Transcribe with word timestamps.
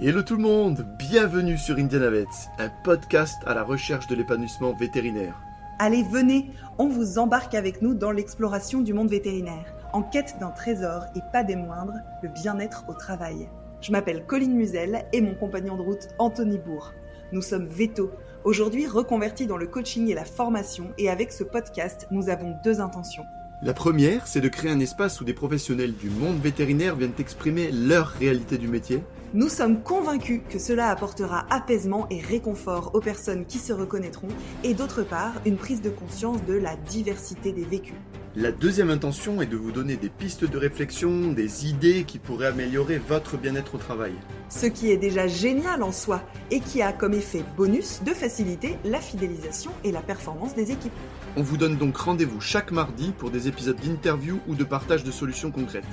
Hello 0.00 0.22
tout 0.22 0.36
le 0.36 0.42
monde, 0.42 0.86
bienvenue 0.96 1.58
sur 1.58 1.76
Indianavets, 1.76 2.24
un 2.60 2.70
podcast 2.84 3.42
à 3.46 3.54
la 3.54 3.64
recherche 3.64 4.06
de 4.06 4.14
l'épanouissement 4.14 4.72
vétérinaire. 4.72 5.34
Allez, 5.80 6.04
venez, 6.04 6.52
on 6.78 6.86
vous 6.86 7.18
embarque 7.18 7.56
avec 7.56 7.82
nous 7.82 7.94
dans 7.94 8.12
l'exploration 8.12 8.80
du 8.80 8.92
monde 8.92 9.10
vétérinaire, 9.10 9.74
en 9.92 10.04
quête 10.04 10.36
d'un 10.38 10.52
trésor 10.52 11.06
et 11.16 11.20
pas 11.32 11.42
des 11.42 11.56
moindres, 11.56 11.98
le 12.22 12.28
bien-être 12.28 12.84
au 12.86 12.94
travail. 12.94 13.48
Je 13.80 13.90
m'appelle 13.90 14.24
Colline 14.24 14.54
Musel 14.54 15.04
et 15.12 15.20
mon 15.20 15.34
compagnon 15.34 15.76
de 15.76 15.82
route 15.82 16.06
Anthony 16.20 16.58
Bourg. 16.58 16.92
Nous 17.32 17.42
sommes 17.42 17.66
Veto, 17.66 18.12
aujourd'hui 18.44 18.86
reconvertis 18.86 19.48
dans 19.48 19.56
le 19.56 19.66
coaching 19.66 20.08
et 20.08 20.14
la 20.14 20.24
formation 20.24 20.92
et 20.96 21.10
avec 21.10 21.32
ce 21.32 21.42
podcast, 21.42 22.06
nous 22.12 22.28
avons 22.28 22.54
deux 22.62 22.80
intentions. 22.80 23.24
La 23.62 23.74
première, 23.74 24.28
c'est 24.28 24.40
de 24.40 24.48
créer 24.48 24.70
un 24.70 24.78
espace 24.78 25.20
où 25.20 25.24
des 25.24 25.34
professionnels 25.34 25.96
du 25.96 26.08
monde 26.08 26.38
vétérinaire 26.38 26.94
viennent 26.94 27.10
exprimer 27.18 27.72
leur 27.72 28.06
réalité 28.06 28.58
du 28.58 28.68
métier. 28.68 29.02
Nous 29.34 29.50
sommes 29.50 29.82
convaincus 29.82 30.40
que 30.48 30.58
cela 30.58 30.88
apportera 30.88 31.44
apaisement 31.50 32.06
et 32.08 32.18
réconfort 32.18 32.92
aux 32.94 33.00
personnes 33.00 33.44
qui 33.44 33.58
se 33.58 33.74
reconnaîtront 33.74 34.28
et 34.64 34.72
d'autre 34.72 35.02
part 35.02 35.34
une 35.44 35.58
prise 35.58 35.82
de 35.82 35.90
conscience 35.90 36.42
de 36.46 36.54
la 36.54 36.76
diversité 36.76 37.52
des 37.52 37.66
vécus. 37.66 37.94
La 38.36 38.52
deuxième 38.52 38.88
intention 38.88 39.42
est 39.42 39.46
de 39.46 39.58
vous 39.58 39.70
donner 39.70 39.96
des 39.96 40.08
pistes 40.08 40.46
de 40.46 40.56
réflexion, 40.56 41.32
des 41.32 41.66
idées 41.66 42.04
qui 42.04 42.18
pourraient 42.18 42.46
améliorer 42.46 42.96
votre 42.96 43.36
bien-être 43.36 43.74
au 43.74 43.78
travail. 43.78 44.14
Ce 44.48 44.64
qui 44.64 44.90
est 44.90 44.96
déjà 44.96 45.26
génial 45.26 45.82
en 45.82 45.92
soi 45.92 46.22
et 46.50 46.60
qui 46.60 46.80
a 46.80 46.94
comme 46.94 47.12
effet 47.12 47.44
bonus 47.54 48.00
de 48.06 48.14
faciliter 48.14 48.78
la 48.86 48.98
fidélisation 48.98 49.72
et 49.84 49.92
la 49.92 50.00
performance 50.00 50.54
des 50.54 50.72
équipes. 50.72 50.92
On 51.36 51.42
vous 51.42 51.58
donne 51.58 51.76
donc 51.76 51.98
rendez-vous 51.98 52.40
chaque 52.40 52.72
mardi 52.72 53.12
pour 53.18 53.30
des 53.30 53.46
épisodes 53.46 53.78
d'interview 53.78 54.38
ou 54.48 54.54
de 54.54 54.64
partage 54.64 55.04
de 55.04 55.10
solutions 55.10 55.50
concrètes. 55.50 55.84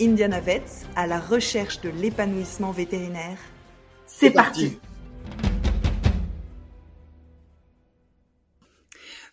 Indiana 0.00 0.40
Vets 0.40 0.86
à 0.96 1.06
la 1.06 1.20
recherche 1.20 1.80
de 1.80 1.88
l'épanouissement 1.88 2.72
vétérinaire. 2.72 3.38
C'est 4.06 4.32
parti. 4.32 4.78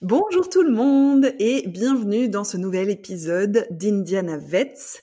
Bonjour 0.04 0.50
tout 0.50 0.62
le 0.62 0.72
monde 0.72 1.34
et 1.40 1.68
bienvenue 1.68 2.30
dans 2.30 2.44
ce 2.44 2.58
nouvel 2.58 2.92
épisode 2.92 3.68
d'Indiana 3.72 4.38
Vets. 4.38 5.02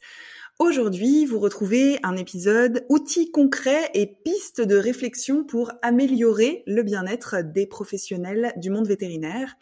Aujourd'hui, 0.61 1.27
vous 1.27 1.41
retrouvez 1.41 1.99
un 2.05 2.17
épisode 2.17 2.85
outils 2.89 3.33
concrets 3.33 3.91
et 3.95 4.07
pistes 4.07 4.61
de 4.61 4.77
réflexion 4.77 5.43
pour 5.43 5.73
améliorer 5.83 6.63
le 6.67 6.85
bien-être 6.85 7.43
des 7.43 7.67
professionnels 7.67 8.53
du 8.57 8.71
monde 8.71 8.87
vétérinaire. 8.87 9.57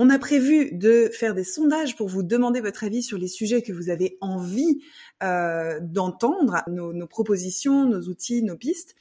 On 0.00 0.10
a 0.10 0.18
prévu 0.20 0.70
de 0.70 1.10
faire 1.12 1.34
des 1.34 1.42
sondages 1.42 1.96
pour 1.96 2.06
vous 2.06 2.22
demander 2.22 2.60
votre 2.60 2.84
avis 2.84 3.02
sur 3.02 3.18
les 3.18 3.26
sujets 3.26 3.62
que 3.62 3.72
vous 3.72 3.90
avez 3.90 4.16
envie 4.20 4.80
euh, 5.24 5.80
d'entendre, 5.82 6.62
nos, 6.68 7.06
propositions, 7.08 7.84
nos 7.84 8.02
outils, 8.02 8.44
nos 8.44 8.56
pistes. 8.56 8.94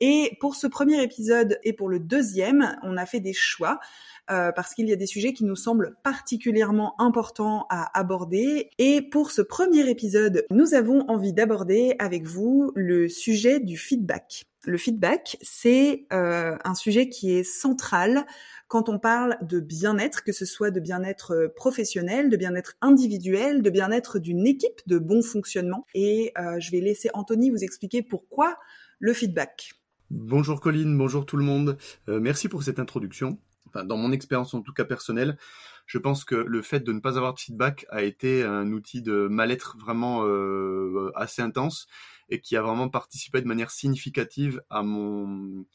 Et 0.00 0.36
pour 0.40 0.54
ce 0.54 0.66
premier 0.66 1.02
épisode 1.02 1.58
et 1.64 1.72
pour 1.72 1.88
le 1.88 1.98
deuxième, 1.98 2.76
on 2.82 2.98
a 2.98 3.06
fait 3.06 3.20
des 3.20 3.32
choix. 3.32 3.80
Euh, 4.30 4.52
parce 4.52 4.74
qu'il 4.74 4.88
y 4.88 4.92
a 4.92 4.96
des 4.96 5.06
sujets 5.06 5.32
qui 5.32 5.44
nous 5.44 5.56
semblent 5.56 5.96
particulièrement 6.02 6.94
importants 7.00 7.66
à 7.70 7.98
aborder. 7.98 8.68
Et 8.78 9.00
pour 9.00 9.30
ce 9.30 9.40
premier 9.40 9.88
épisode, 9.88 10.44
nous 10.50 10.74
avons 10.74 11.08
envie 11.08 11.32
d'aborder 11.32 11.94
avec 11.98 12.24
vous 12.24 12.70
le 12.74 13.08
sujet 13.08 13.60
du 13.60 13.78
feedback. 13.78 14.44
Le 14.66 14.78
feedback, 14.78 15.36
c'est 15.42 16.06
euh, 16.12 16.56
un 16.64 16.74
sujet 16.74 17.08
qui 17.08 17.32
est 17.32 17.44
central 17.44 18.24
quand 18.66 18.88
on 18.88 18.98
parle 18.98 19.36
de 19.42 19.60
bien-être, 19.60 20.24
que 20.24 20.32
ce 20.32 20.46
soit 20.46 20.70
de 20.70 20.80
bien-être 20.80 21.52
professionnel, 21.54 22.30
de 22.30 22.36
bien-être 22.36 22.74
individuel, 22.80 23.62
de 23.62 23.70
bien-être 23.70 24.18
d'une 24.18 24.46
équipe, 24.46 24.80
de 24.86 24.98
bon 24.98 25.22
fonctionnement. 25.22 25.86
Et 25.94 26.32
euh, 26.38 26.58
je 26.60 26.70
vais 26.70 26.80
laisser 26.80 27.10
Anthony 27.14 27.50
vous 27.50 27.62
expliquer 27.62 28.02
pourquoi 28.02 28.56
le 28.98 29.12
feedback. 29.12 29.74
Bonjour 30.10 30.60
Colline, 30.60 30.96
bonjour 30.96 31.26
tout 31.26 31.36
le 31.36 31.44
monde. 31.44 31.76
Euh, 32.08 32.20
merci 32.20 32.48
pour 32.48 32.62
cette 32.62 32.78
introduction. 32.78 33.38
Dans 33.74 33.96
mon 33.96 34.12
expérience 34.12 34.54
en 34.54 34.62
tout 34.62 34.72
cas 34.72 34.84
personnelle, 34.84 35.36
je 35.86 35.98
pense 35.98 36.24
que 36.24 36.36
le 36.36 36.62
fait 36.62 36.80
de 36.80 36.92
ne 36.92 37.00
pas 37.00 37.16
avoir 37.16 37.34
de 37.34 37.40
feedback 37.40 37.86
a 37.90 38.02
été 38.02 38.44
un 38.44 38.70
outil 38.72 39.02
de 39.02 39.26
mal-être 39.28 39.76
vraiment 39.78 40.24
euh, 40.24 41.10
assez 41.16 41.42
intense 41.42 41.86
et 42.28 42.40
qui 42.40 42.56
a 42.56 42.62
vraiment 42.62 42.88
participé 42.88 43.40
de 43.40 43.46
manière 43.46 43.70
significative 43.70 44.62
à 44.70 44.82
mon 44.82 45.66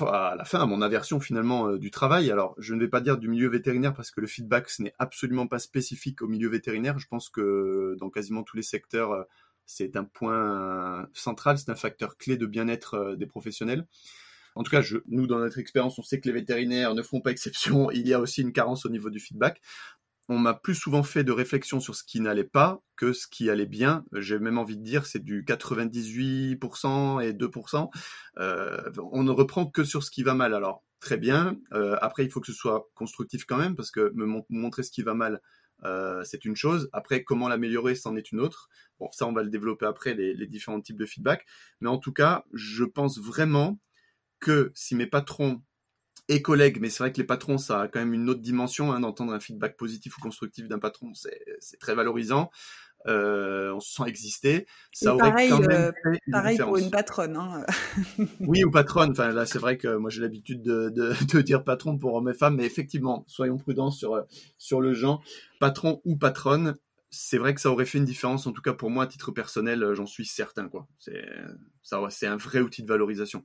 à 0.00 0.34
la 0.38 0.44
fin 0.44 0.60
à 0.60 0.66
mon 0.66 0.80
aversion 0.80 1.20
finalement 1.20 1.68
euh, 1.68 1.78
du 1.78 1.90
travail. 1.90 2.30
Alors, 2.30 2.54
je 2.58 2.74
ne 2.74 2.80
vais 2.80 2.88
pas 2.88 3.02
dire 3.02 3.18
du 3.18 3.28
milieu 3.28 3.48
vétérinaire 3.48 3.92
parce 3.92 4.10
que 4.10 4.20
le 4.20 4.26
feedback 4.26 4.70
ce 4.70 4.82
n'est 4.82 4.94
absolument 4.98 5.46
pas 5.46 5.58
spécifique 5.58 6.22
au 6.22 6.28
milieu 6.28 6.48
vétérinaire. 6.48 6.98
Je 6.98 7.06
pense 7.06 7.28
que 7.28 7.94
dans 8.00 8.08
quasiment 8.08 8.42
tous 8.42 8.56
les 8.56 8.62
secteurs, 8.62 9.12
euh, 9.12 9.24
c'est 9.66 9.96
un 9.96 10.04
point 10.04 11.08
central, 11.12 11.58
c'est 11.58 11.70
un 11.70 11.74
facteur 11.74 12.16
clé 12.16 12.36
de 12.36 12.46
bien-être 12.46 12.94
euh, 12.94 13.16
des 13.16 13.26
professionnels. 13.26 13.86
En 14.54 14.62
tout 14.62 14.70
cas, 14.70 14.82
nous, 15.06 15.26
dans 15.26 15.38
notre 15.38 15.58
expérience, 15.58 15.98
on 15.98 16.02
sait 16.02 16.20
que 16.20 16.28
les 16.28 16.34
vétérinaires 16.34 16.94
ne 16.94 17.02
font 17.02 17.20
pas 17.20 17.30
exception. 17.30 17.90
Il 17.92 18.06
y 18.06 18.14
a 18.14 18.20
aussi 18.20 18.42
une 18.42 18.52
carence 18.52 18.84
au 18.84 18.90
niveau 18.90 19.10
du 19.10 19.20
feedback 19.20 19.60
on 20.28 20.38
m'a 20.38 20.54
plus 20.54 20.74
souvent 20.74 21.02
fait 21.02 21.24
de 21.24 21.32
réflexion 21.32 21.80
sur 21.80 21.94
ce 21.94 22.04
qui 22.04 22.20
n'allait 22.20 22.44
pas 22.44 22.82
que 22.96 23.12
ce 23.12 23.26
qui 23.26 23.50
allait 23.50 23.66
bien. 23.66 24.04
J'ai 24.12 24.38
même 24.38 24.58
envie 24.58 24.76
de 24.76 24.82
dire 24.82 25.06
c'est 25.06 25.22
du 25.22 25.44
98% 25.44 27.22
et 27.22 27.32
2%. 27.32 27.90
Euh, 28.38 28.90
on 29.12 29.22
ne 29.24 29.30
reprend 29.30 29.66
que 29.66 29.84
sur 29.84 30.02
ce 30.02 30.10
qui 30.10 30.22
va 30.22 30.34
mal. 30.34 30.54
Alors 30.54 30.84
très 31.00 31.16
bien. 31.16 31.56
Euh, 31.72 31.96
après 32.00 32.24
il 32.24 32.30
faut 32.30 32.40
que 32.40 32.46
ce 32.46 32.52
soit 32.52 32.88
constructif 32.94 33.44
quand 33.44 33.58
même 33.58 33.74
parce 33.74 33.90
que 33.90 34.12
me 34.14 34.26
montrer 34.48 34.82
ce 34.82 34.90
qui 34.90 35.02
va 35.02 35.14
mal. 35.14 35.40
Euh, 35.84 36.22
c'est 36.24 36.44
une 36.44 36.56
chose. 36.56 36.88
Après, 36.92 37.24
comment 37.24 37.48
l'améliorer, 37.48 37.94
c'en 37.94 38.16
est 38.16 38.30
une 38.30 38.40
autre. 38.40 38.68
Bon, 39.00 39.10
ça, 39.10 39.26
on 39.26 39.32
va 39.32 39.42
le 39.42 39.50
développer 39.50 39.86
après, 39.86 40.14
les, 40.14 40.32
les 40.32 40.46
différents 40.46 40.80
types 40.80 40.96
de 40.96 41.06
feedback. 41.06 41.44
Mais 41.80 41.88
en 41.88 41.98
tout 41.98 42.12
cas, 42.12 42.44
je 42.52 42.84
pense 42.84 43.18
vraiment 43.18 43.80
que 44.38 44.70
si 44.74 44.94
mes 44.94 45.06
patrons 45.06 45.62
et 46.28 46.42
collègues, 46.42 46.78
mais 46.80 46.88
c'est 46.88 47.02
vrai 47.02 47.12
que 47.12 47.18
les 47.18 47.26
patrons, 47.26 47.58
ça 47.58 47.82
a 47.82 47.88
quand 47.88 48.00
même 48.00 48.14
une 48.14 48.28
autre 48.28 48.40
dimension, 48.40 48.92
hein, 48.92 49.00
d'entendre 49.00 49.32
un 49.32 49.40
feedback 49.40 49.76
positif 49.76 50.16
ou 50.16 50.20
constructif 50.20 50.68
d'un 50.68 50.78
patron, 50.78 51.12
c'est 51.14 51.78
très 51.78 51.94
valorisant. 51.94 52.50
Euh, 53.08 53.72
on 53.74 53.80
se 53.80 53.94
sent 53.94 54.04
exister. 54.06 54.66
Ça 54.92 55.14
aurait 55.14 55.30
pareil, 55.30 55.50
quand 55.50 55.58
même 55.58 55.92
euh, 56.06 56.16
pareil 56.30 56.58
pour 56.58 56.76
une 56.76 56.90
patronne. 56.90 57.36
Hein. 57.36 57.66
oui, 58.40 58.62
ou 58.62 58.70
patronne. 58.70 59.10
Enfin, 59.10 59.32
là, 59.32 59.44
c'est 59.44 59.58
vrai 59.58 59.76
que 59.76 59.96
moi, 59.96 60.08
j'ai 60.08 60.20
l'habitude 60.20 60.62
de, 60.62 60.88
de, 60.88 61.12
de, 61.34 61.40
dire 61.40 61.64
patron 61.64 61.98
pour 61.98 62.22
mes 62.22 62.34
femmes, 62.34 62.56
mais 62.56 62.64
effectivement, 62.64 63.24
soyons 63.26 63.58
prudents 63.58 63.90
sur, 63.90 64.24
sur 64.56 64.80
le 64.80 64.92
genre. 64.92 65.22
Patron 65.58 66.00
ou 66.04 66.16
patronne, 66.16 66.76
c'est 67.10 67.38
vrai 67.38 67.54
que 67.54 67.60
ça 67.60 67.70
aurait 67.70 67.86
fait 67.86 67.98
une 67.98 68.04
différence, 68.04 68.46
en 68.46 68.52
tout 68.52 68.62
cas 68.62 68.72
pour 68.72 68.90
moi, 68.90 69.04
à 69.04 69.06
titre 69.06 69.32
personnel, 69.32 69.94
j'en 69.94 70.06
suis 70.06 70.26
certain. 70.26 70.68
quoi. 70.68 70.86
C'est 70.98 72.26
un 72.26 72.36
vrai 72.36 72.60
outil 72.60 72.82
de 72.82 72.88
valorisation. 72.88 73.42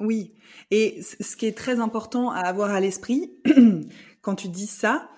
Oui, 0.00 0.34
et 0.70 1.02
ce 1.02 1.36
qui 1.36 1.46
est 1.46 1.56
très 1.56 1.78
important 1.78 2.30
à 2.30 2.40
avoir 2.40 2.70
à 2.70 2.80
l'esprit 2.80 3.34
quand 4.22 4.34
tu 4.34 4.48
dis 4.48 4.66
ça, 4.66 5.10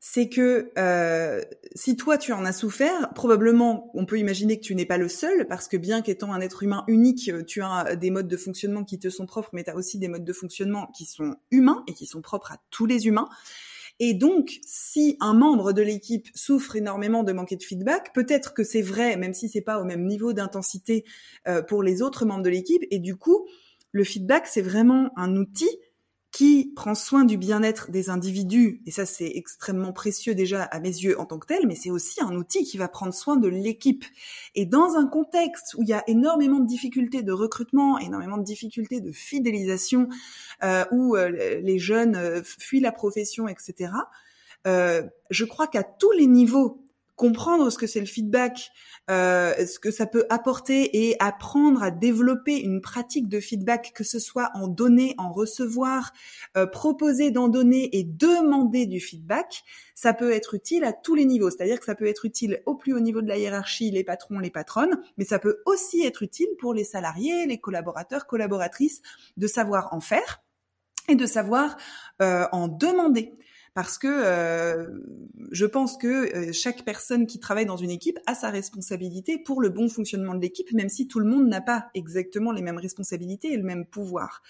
c'est 0.00 0.28
que 0.28 0.70
euh, 0.78 1.42
si 1.74 1.96
toi 1.96 2.18
tu 2.18 2.32
en 2.32 2.44
as 2.44 2.52
souffert, 2.52 3.12
probablement 3.14 3.90
on 3.94 4.06
peut 4.06 4.18
imaginer 4.18 4.58
que 4.60 4.64
tu 4.64 4.74
n'es 4.74 4.86
pas 4.86 4.98
le 4.98 5.08
seul, 5.08 5.48
parce 5.48 5.66
que 5.66 5.76
bien 5.76 6.02
qu'étant 6.02 6.32
un 6.32 6.40
être 6.40 6.62
humain 6.62 6.84
unique, 6.88 7.30
tu 7.46 7.62
as 7.62 7.96
des 7.96 8.10
modes 8.10 8.28
de 8.28 8.36
fonctionnement 8.36 8.84
qui 8.84 8.98
te 8.98 9.10
sont 9.10 9.26
propres, 9.26 9.50
mais 9.54 9.64
tu 9.64 9.70
as 9.70 9.76
aussi 9.76 9.98
des 9.98 10.08
modes 10.08 10.24
de 10.24 10.32
fonctionnement 10.32 10.88
qui 10.96 11.06
sont 11.06 11.36
humains 11.50 11.82
et 11.88 11.94
qui 11.94 12.06
sont 12.06 12.20
propres 12.20 12.52
à 12.52 12.58
tous 12.70 12.86
les 12.86 13.06
humains. 13.06 13.28
Et 14.00 14.14
donc, 14.14 14.60
si 14.64 15.16
un 15.18 15.34
membre 15.34 15.72
de 15.72 15.82
l'équipe 15.82 16.28
souffre 16.34 16.76
énormément 16.76 17.24
de 17.24 17.32
manquer 17.32 17.56
de 17.56 17.64
feedback, 17.64 18.12
peut-être 18.14 18.54
que 18.54 18.62
c'est 18.62 18.82
vrai, 18.82 19.16
même 19.16 19.34
si 19.34 19.48
c'est 19.48 19.60
pas 19.60 19.80
au 19.80 19.84
même 19.84 20.06
niveau 20.06 20.32
d'intensité 20.32 21.04
euh, 21.48 21.62
pour 21.62 21.82
les 21.82 22.00
autres 22.00 22.24
membres 22.24 22.44
de 22.44 22.50
l'équipe, 22.50 22.84
et 22.92 23.00
du 23.00 23.16
coup, 23.16 23.48
le 23.92 24.04
feedback, 24.04 24.46
c'est 24.46 24.62
vraiment 24.62 25.10
un 25.16 25.36
outil 25.36 25.70
qui 26.30 26.72
prend 26.76 26.94
soin 26.94 27.24
du 27.24 27.38
bien-être 27.38 27.90
des 27.90 28.10
individus, 28.10 28.82
et 28.86 28.90
ça 28.90 29.06
c'est 29.06 29.32
extrêmement 29.34 29.92
précieux 29.92 30.34
déjà 30.34 30.62
à 30.62 30.78
mes 30.78 30.90
yeux 30.90 31.18
en 31.18 31.24
tant 31.24 31.38
que 31.38 31.46
tel, 31.46 31.66
mais 31.66 31.74
c'est 31.74 31.90
aussi 31.90 32.22
un 32.22 32.34
outil 32.36 32.64
qui 32.64 32.76
va 32.76 32.86
prendre 32.86 33.14
soin 33.14 33.36
de 33.36 33.48
l'équipe. 33.48 34.04
Et 34.54 34.66
dans 34.66 34.94
un 34.94 35.06
contexte 35.06 35.74
où 35.74 35.82
il 35.82 35.88
y 35.88 35.94
a 35.94 36.04
énormément 36.06 36.60
de 36.60 36.66
difficultés 36.66 37.22
de 37.22 37.32
recrutement, 37.32 37.98
énormément 37.98 38.36
de 38.36 38.44
difficultés 38.44 39.00
de 39.00 39.10
fidélisation, 39.10 40.08
euh, 40.62 40.84
où 40.92 41.16
euh, 41.16 41.30
les 41.60 41.78
jeunes 41.78 42.16
euh, 42.16 42.42
fuient 42.44 42.80
la 42.80 42.92
profession, 42.92 43.48
etc., 43.48 43.92
je 44.66 45.44
crois 45.44 45.66
qu'à 45.66 45.82
tous 45.82 46.12
les 46.12 46.26
niveaux 46.26 46.87
comprendre 47.18 47.68
ce 47.68 47.76
que 47.76 47.88
c'est 47.88 48.00
le 48.00 48.06
feedback, 48.06 48.70
euh, 49.10 49.52
ce 49.66 49.80
que 49.80 49.90
ça 49.90 50.06
peut 50.06 50.24
apporter 50.30 51.08
et 51.08 51.16
apprendre 51.18 51.82
à 51.82 51.90
développer 51.90 52.60
une 52.60 52.80
pratique 52.80 53.28
de 53.28 53.40
feedback, 53.40 53.92
que 53.92 54.04
ce 54.04 54.20
soit 54.20 54.50
en 54.54 54.68
donner, 54.68 55.14
en 55.18 55.32
recevoir, 55.32 56.12
euh, 56.56 56.66
proposer 56.66 57.32
d'en 57.32 57.48
donner 57.48 57.98
et 57.98 58.04
demander 58.04 58.86
du 58.86 59.00
feedback, 59.00 59.64
ça 59.96 60.14
peut 60.14 60.30
être 60.30 60.54
utile 60.54 60.84
à 60.84 60.92
tous 60.92 61.16
les 61.16 61.24
niveaux. 61.24 61.50
C'est-à-dire 61.50 61.80
que 61.80 61.86
ça 61.86 61.96
peut 61.96 62.06
être 62.06 62.24
utile 62.24 62.62
au 62.66 62.76
plus 62.76 62.94
haut 62.94 63.00
niveau 63.00 63.20
de 63.20 63.28
la 63.28 63.36
hiérarchie, 63.36 63.90
les 63.90 64.04
patrons, 64.04 64.38
les 64.38 64.50
patronnes, 64.50 65.02
mais 65.16 65.24
ça 65.24 65.40
peut 65.40 65.60
aussi 65.66 66.02
être 66.04 66.22
utile 66.22 66.48
pour 66.60 66.72
les 66.72 66.84
salariés, 66.84 67.46
les 67.46 67.58
collaborateurs, 67.58 68.28
collaboratrices, 68.28 69.02
de 69.36 69.46
savoir 69.48 69.92
en 69.92 70.00
faire 70.00 70.40
et 71.08 71.16
de 71.16 71.26
savoir 71.26 71.76
euh, 72.22 72.46
en 72.52 72.68
demander. 72.68 73.32
Parce 73.78 73.96
que 73.96 74.08
euh, 74.10 74.88
je 75.52 75.64
pense 75.64 75.96
que 75.98 76.08
euh, 76.08 76.52
chaque 76.52 76.84
personne 76.84 77.28
qui 77.28 77.38
travaille 77.38 77.64
dans 77.64 77.76
une 77.76 77.92
équipe 77.92 78.18
a 78.26 78.34
sa 78.34 78.50
responsabilité 78.50 79.38
pour 79.38 79.60
le 79.60 79.68
bon 79.68 79.88
fonctionnement 79.88 80.34
de 80.34 80.40
l'équipe, 80.40 80.72
même 80.72 80.88
si 80.88 81.06
tout 81.06 81.20
le 81.20 81.26
monde 81.26 81.46
n'a 81.46 81.60
pas 81.60 81.88
exactement 81.94 82.50
les 82.50 82.60
mêmes 82.60 82.78
responsabilités 82.78 83.52
et 83.52 83.56
le 83.56 83.62
même 83.62 83.86
pouvoir. 83.86 84.42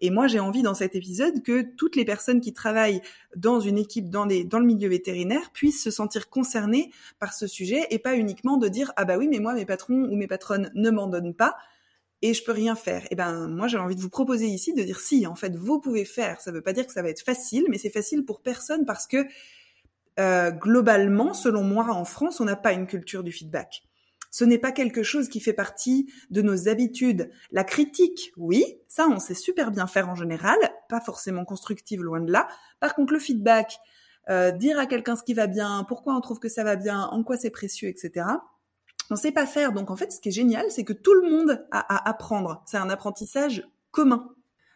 Et 0.00 0.10
moi, 0.10 0.26
j'ai 0.26 0.40
envie 0.40 0.62
dans 0.62 0.74
cet 0.74 0.96
épisode 0.96 1.44
que 1.44 1.62
toutes 1.62 1.94
les 1.94 2.04
personnes 2.04 2.40
qui 2.40 2.52
travaillent 2.52 3.02
dans 3.36 3.60
une 3.60 3.78
équipe 3.78 4.10
dans, 4.10 4.26
dans 4.26 4.58
le 4.58 4.66
milieu 4.66 4.88
vétérinaire 4.88 5.52
puissent 5.52 5.84
se 5.84 5.92
sentir 5.92 6.28
concernées 6.28 6.90
par 7.20 7.34
ce 7.34 7.46
sujet 7.46 7.86
et 7.90 8.00
pas 8.00 8.16
uniquement 8.16 8.56
de 8.56 8.66
dire 8.66 8.92
ah 8.96 9.04
bah 9.04 9.16
oui 9.16 9.28
mais 9.28 9.38
moi 9.38 9.54
mes 9.54 9.64
patrons 9.64 10.08
ou 10.10 10.16
mes 10.16 10.26
patronnes 10.26 10.72
ne 10.74 10.90
m'en 10.90 11.06
donnent 11.06 11.34
pas 11.34 11.54
et 12.22 12.34
je 12.34 12.44
peux 12.44 12.52
rien 12.52 12.76
faire. 12.76 13.02
Et 13.04 13.08
eh 13.10 13.14
ben 13.16 13.48
moi 13.48 13.66
j'ai 13.66 13.78
envie 13.78 13.96
de 13.96 14.00
vous 14.00 14.08
proposer 14.08 14.46
ici 14.46 14.72
de 14.72 14.82
dire 14.82 15.00
si 15.00 15.26
en 15.26 15.34
fait 15.34 15.54
vous 15.56 15.80
pouvez 15.80 16.04
faire. 16.04 16.40
Ça 16.40 16.52
veut 16.52 16.62
pas 16.62 16.72
dire 16.72 16.86
que 16.86 16.92
ça 16.92 17.02
va 17.02 17.08
être 17.08 17.22
facile, 17.22 17.64
mais 17.68 17.78
c'est 17.78 17.90
facile 17.90 18.24
pour 18.24 18.40
personne 18.40 18.86
parce 18.86 19.06
que 19.06 19.26
euh, 20.20 20.50
globalement, 20.50 21.34
selon 21.34 21.64
moi, 21.64 21.90
en 21.90 22.04
France, 22.04 22.40
on 22.40 22.44
n'a 22.44 22.56
pas 22.56 22.72
une 22.72 22.86
culture 22.86 23.24
du 23.24 23.32
feedback. 23.32 23.82
Ce 24.30 24.44
n'est 24.44 24.58
pas 24.58 24.72
quelque 24.72 25.02
chose 25.02 25.28
qui 25.28 25.40
fait 25.40 25.52
partie 25.52 26.10
de 26.30 26.40
nos 26.42 26.68
habitudes. 26.68 27.30
La 27.50 27.64
critique, 27.64 28.32
oui, 28.36 28.64
ça 28.88 29.06
on 29.08 29.18
sait 29.18 29.34
super 29.34 29.70
bien 29.70 29.86
faire 29.86 30.08
en 30.08 30.14
général, 30.14 30.56
pas 30.88 31.00
forcément 31.00 31.44
constructive 31.44 32.02
loin 32.02 32.20
de 32.20 32.32
là. 32.32 32.48
Par 32.80 32.94
contre, 32.94 33.12
le 33.12 33.18
feedback, 33.18 33.78
euh, 34.30 34.50
dire 34.50 34.78
à 34.78 34.86
quelqu'un 34.86 35.16
ce 35.16 35.22
qui 35.22 35.34
va 35.34 35.48
bien, 35.48 35.84
pourquoi 35.86 36.14
on 36.14 36.20
trouve 36.20 36.38
que 36.38 36.48
ça 36.48 36.64
va 36.64 36.76
bien, 36.76 37.00
en 37.00 37.22
quoi 37.24 37.36
c'est 37.36 37.50
précieux, 37.50 37.88
etc 37.88 38.24
on 39.12 39.16
sait 39.16 39.32
pas 39.32 39.46
faire. 39.46 39.72
Donc 39.72 39.90
en 39.90 39.96
fait, 39.96 40.10
ce 40.12 40.20
qui 40.20 40.30
est 40.30 40.32
génial, 40.32 40.70
c'est 40.70 40.84
que 40.84 40.92
tout 40.92 41.14
le 41.14 41.30
monde 41.30 41.64
a 41.70 41.80
à 41.94 42.08
apprendre. 42.08 42.62
C'est 42.66 42.78
un 42.78 42.90
apprentissage 42.90 43.64
commun. 43.90 44.34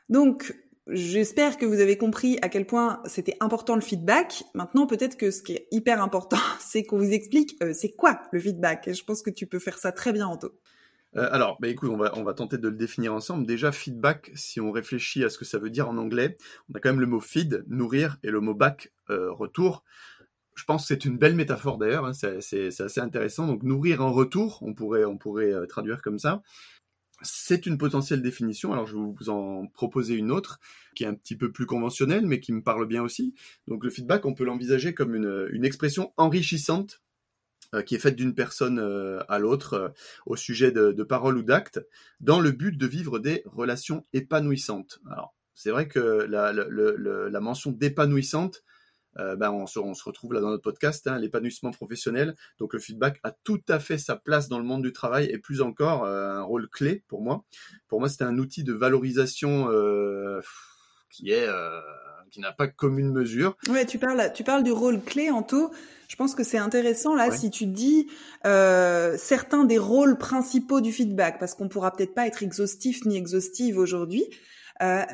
Donc 0.08 0.54
J'espère 0.88 1.58
que 1.58 1.66
vous 1.66 1.80
avez 1.80 1.98
compris 1.98 2.38
à 2.42 2.48
quel 2.48 2.64
point 2.64 3.02
c'était 3.06 3.36
important 3.40 3.74
le 3.74 3.80
feedback. 3.80 4.44
Maintenant, 4.54 4.86
peut-être 4.86 5.16
que 5.16 5.32
ce 5.32 5.42
qui 5.42 5.52
est 5.54 5.66
hyper 5.72 6.00
important, 6.00 6.38
c'est 6.60 6.84
qu'on 6.84 6.98
vous 6.98 7.10
explique 7.10 7.56
euh, 7.60 7.72
c'est 7.74 7.90
quoi 7.90 8.22
le 8.30 8.38
feedback. 8.38 8.88
Je 8.92 9.02
pense 9.02 9.22
que 9.22 9.30
tu 9.30 9.48
peux 9.48 9.58
faire 9.58 9.78
ça 9.78 9.90
très 9.90 10.12
bien, 10.12 10.28
Anto. 10.28 10.52
Euh, 11.16 11.28
alors, 11.32 11.56
bah 11.60 11.66
écoute, 11.66 11.90
on 11.90 11.96
va, 11.96 12.12
on 12.16 12.22
va 12.22 12.34
tenter 12.34 12.56
de 12.56 12.68
le 12.68 12.76
définir 12.76 13.14
ensemble. 13.14 13.46
Déjà, 13.46 13.72
feedback, 13.72 14.30
si 14.36 14.60
on 14.60 14.70
réfléchit 14.70 15.24
à 15.24 15.28
ce 15.28 15.38
que 15.38 15.44
ça 15.44 15.58
veut 15.58 15.70
dire 15.70 15.88
en 15.88 15.96
anglais, 15.96 16.36
on 16.70 16.76
a 16.76 16.80
quand 16.80 16.90
même 16.90 17.00
le 17.00 17.06
mot 17.06 17.20
feed, 17.20 17.64
nourrir, 17.66 18.18
et 18.22 18.30
le 18.30 18.40
mot 18.40 18.54
back, 18.54 18.92
euh, 19.10 19.32
retour 19.32 19.82
je 20.56 20.64
pense 20.64 20.82
que 20.82 20.88
c'est 20.88 21.04
une 21.04 21.18
belle 21.18 21.36
métaphore 21.36 21.78
d'ailleurs, 21.78 22.06
hein, 22.06 22.12
c'est 22.14 22.80
assez 22.80 23.00
intéressant. 23.00 23.46
Donc 23.46 23.62
nourrir 23.62 24.00
en 24.00 24.10
retour, 24.10 24.58
on 24.62 24.74
pourrait, 24.74 25.04
euh, 25.04 25.66
traduire 25.66 26.02
comme 26.02 26.18
ça. 26.18 26.42
C'est 27.22 27.66
une 27.66 27.78
potentielle 27.78 28.20
définition, 28.22 28.72
alors 28.72 28.86
je 28.86 28.94
vais 28.94 29.02
vous 29.02 29.30
en 29.30 29.66
proposer 29.68 30.14
une 30.14 30.30
autre 30.30 30.58
qui 30.94 31.04
est 31.04 31.06
un 31.06 31.14
petit 31.14 31.36
peu 31.36 31.50
plus 31.50 31.64
conventionnelle 31.64 32.26
mais 32.26 32.40
qui 32.40 32.52
me 32.52 32.62
parle 32.62 32.86
bien 32.86 33.02
aussi. 33.02 33.34
Donc 33.68 33.84
le 33.84 33.90
feedback, 33.90 34.24
on 34.26 34.34
peut 34.34 34.44
l'envisager 34.44 34.94
comme 34.94 35.14
une, 35.14 35.64
expression 35.64 36.12
enrichissante 36.16 37.02
euh, 37.74 37.82
qui 37.82 37.94
est 37.94 37.98
faite 37.98 38.16
d'une 38.16 38.34
personne 38.34 38.78
euh, 38.78 39.20
à 39.28 39.38
l'autre 39.38 39.94
au 40.24 40.36
sujet 40.36 40.72
de, 40.72 41.02
paroles 41.02 41.38
ou 41.38 41.42
d'actes 41.42 41.80
dans 42.20 42.40
le 42.40 42.50
but 42.50 42.76
de 42.76 42.86
vivre 42.86 43.18
des 43.18 43.42
relations 43.46 44.04
épanouissantes. 44.12 45.00
Alors 45.10 45.34
c'est 45.54 45.70
vrai 45.70 45.88
que 45.88 46.00
la 46.00 47.40
mention 47.40 47.72
d'épanouissante, 47.72 48.62
euh, 49.18 49.36
ben 49.36 49.50
on, 49.50 49.66
se, 49.66 49.78
retrouve 49.78 50.34
là 50.34 50.40
dans 50.40 50.50
notre 50.50 50.62
podcast, 50.62 51.06
hein, 51.06 51.18
l'épanouissement 51.18 51.70
professionnel. 51.70 52.34
Donc 52.58 52.74
le 52.74 52.78
feedback 52.78 53.18
a 53.22 53.30
tout 53.44 53.62
à 53.68 53.78
fait 53.78 53.98
sa 53.98 54.16
place 54.16 54.48
dans 54.48 54.58
le 54.58 54.64
monde 54.64 54.82
du 54.82 54.92
travail 54.92 55.26
et 55.30 55.38
plus 55.38 55.62
encore 55.62 56.04
euh, 56.04 56.32
un 56.32 56.42
rôle 56.42 56.68
clé 56.68 57.02
pour 57.08 57.22
moi. 57.22 57.44
Pour 57.88 58.00
moi, 58.00 58.08
c'est 58.08 58.24
un 58.24 58.38
outil 58.38 58.64
de 58.64 58.72
valorisation 58.72 59.70
euh, 59.70 60.40
qui 61.10 61.30
est 61.30 61.48
qui 62.32 62.40
n'a 62.40 62.52
pas 62.52 62.66
commune 62.66 63.12
mesure. 63.12 63.56
Ouais, 63.68 63.86
tu 63.86 63.98
parles, 63.98 64.32
tu 64.34 64.42
parles 64.42 64.64
du 64.64 64.72
rôle 64.72 65.00
clé, 65.00 65.30
Anto. 65.30 65.70
Je 66.08 66.16
pense 66.16 66.34
que 66.34 66.42
c'est 66.42 66.58
intéressant 66.58 67.14
là 67.14 67.30
si 67.30 67.50
tu 67.50 67.66
dis 67.66 68.08
certains 68.44 69.64
des 69.64 69.78
rôles 69.78 70.18
principaux 70.18 70.80
du 70.80 70.92
feedback, 70.92 71.38
parce 71.38 71.54
qu'on 71.54 71.68
pourra 71.68 71.92
peut-être 71.92 72.14
pas 72.14 72.26
être 72.26 72.42
exhaustif 72.42 73.04
ni 73.06 73.16
exhaustive 73.16 73.78
aujourd'hui. 73.78 74.24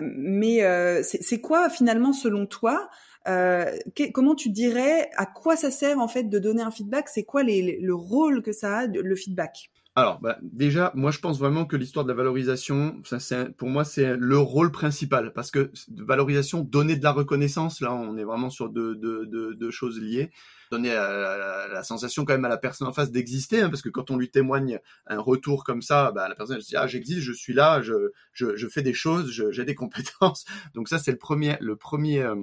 mais 0.01 1.03
c'est 1.03 1.41
quoi 1.41 1.71
finalement 1.71 2.13
selon 2.13 2.47
toi 2.47 2.91
euh, 3.29 3.71
comment 4.13 4.35
tu 4.35 4.51
dirais 4.51 5.11
à 5.17 5.27
quoi 5.27 5.57
ça 5.57 5.71
sert 5.71 5.99
en 5.99 6.09
fait 6.09 6.25
de 6.25 6.39
donner 6.39 6.63
un 6.63 6.71
feedback? 6.71 7.09
C'est 7.09 7.25
quoi 7.25 7.43
le 7.43 7.95
rôle 7.95 8.43
que 8.43 8.53
ça 8.53 8.79
a 8.79 8.87
le 8.87 9.17
feedback? 9.17 9.71
Alors, 9.95 10.21
bah, 10.21 10.39
déjà, 10.41 10.91
moi, 10.95 11.11
je 11.11 11.19
pense 11.19 11.39
vraiment 11.39 11.67
que 11.67 11.77
l'histoire 11.77 12.07
de 12.07 12.11
la 12.11 12.17
valorisation, 12.17 13.03
ça, 13.05 13.21
c'est, 13.21 13.55
pour 13.55 13.69
moi, 13.69 13.85
c'est 13.85 14.17
le 14.17 14.39
rôle 14.39 14.73
principal, 14.73 15.35
parce 15.35 15.51
que 15.51 15.71
de 15.89 16.03
valorisation, 16.03 16.61
donner 16.61 16.97
de 16.97 17.05
la 17.05 17.13
reconnaissance, 17.13 17.83
là, 17.83 17.93
on 17.93 18.17
est 18.17 18.25
vraiment 18.25 18.49
sur 18.49 18.71
deux, 18.71 18.95
deux, 18.97 19.71
choses 19.71 20.01
liées. 20.01 20.31
Donner 20.71 20.95
la, 20.95 21.83
sensation 21.83 22.25
quand 22.25 22.33
même 22.33 22.47
à 22.47 22.49
la 22.49 22.57
personne 22.57 22.89
en 22.89 22.93
face 22.95 23.11
d'exister, 23.11 23.61
hein, 23.61 23.69
parce 23.69 23.83
que 23.83 23.91
quand 23.91 24.11
on 24.11 24.17
lui 24.17 24.31
témoigne 24.31 24.79
un 25.07 25.21
retour 25.21 25.63
comme 25.63 25.83
ça, 25.83 26.11
bah, 26.13 26.27
la 26.27 26.35
personne 26.35 26.57
elle 26.57 26.63
se 26.63 26.69
dit 26.69 26.77
ah 26.77 26.87
j'existe, 26.87 27.21
je 27.21 27.33
suis 27.33 27.53
là, 27.53 27.83
je, 27.83 28.13
je, 28.33 28.57
je 28.57 28.69
fais 28.69 28.81
des 28.81 28.95
choses, 28.95 29.31
j'ai 29.51 29.65
des 29.67 29.75
compétences. 29.75 30.47
Donc 30.75 30.89
ça, 30.89 30.99
c'est 30.99 31.13
le 31.13 31.19
premier, 31.19 31.59
le 31.61 31.77
premier. 31.77 32.23
Euh, 32.23 32.37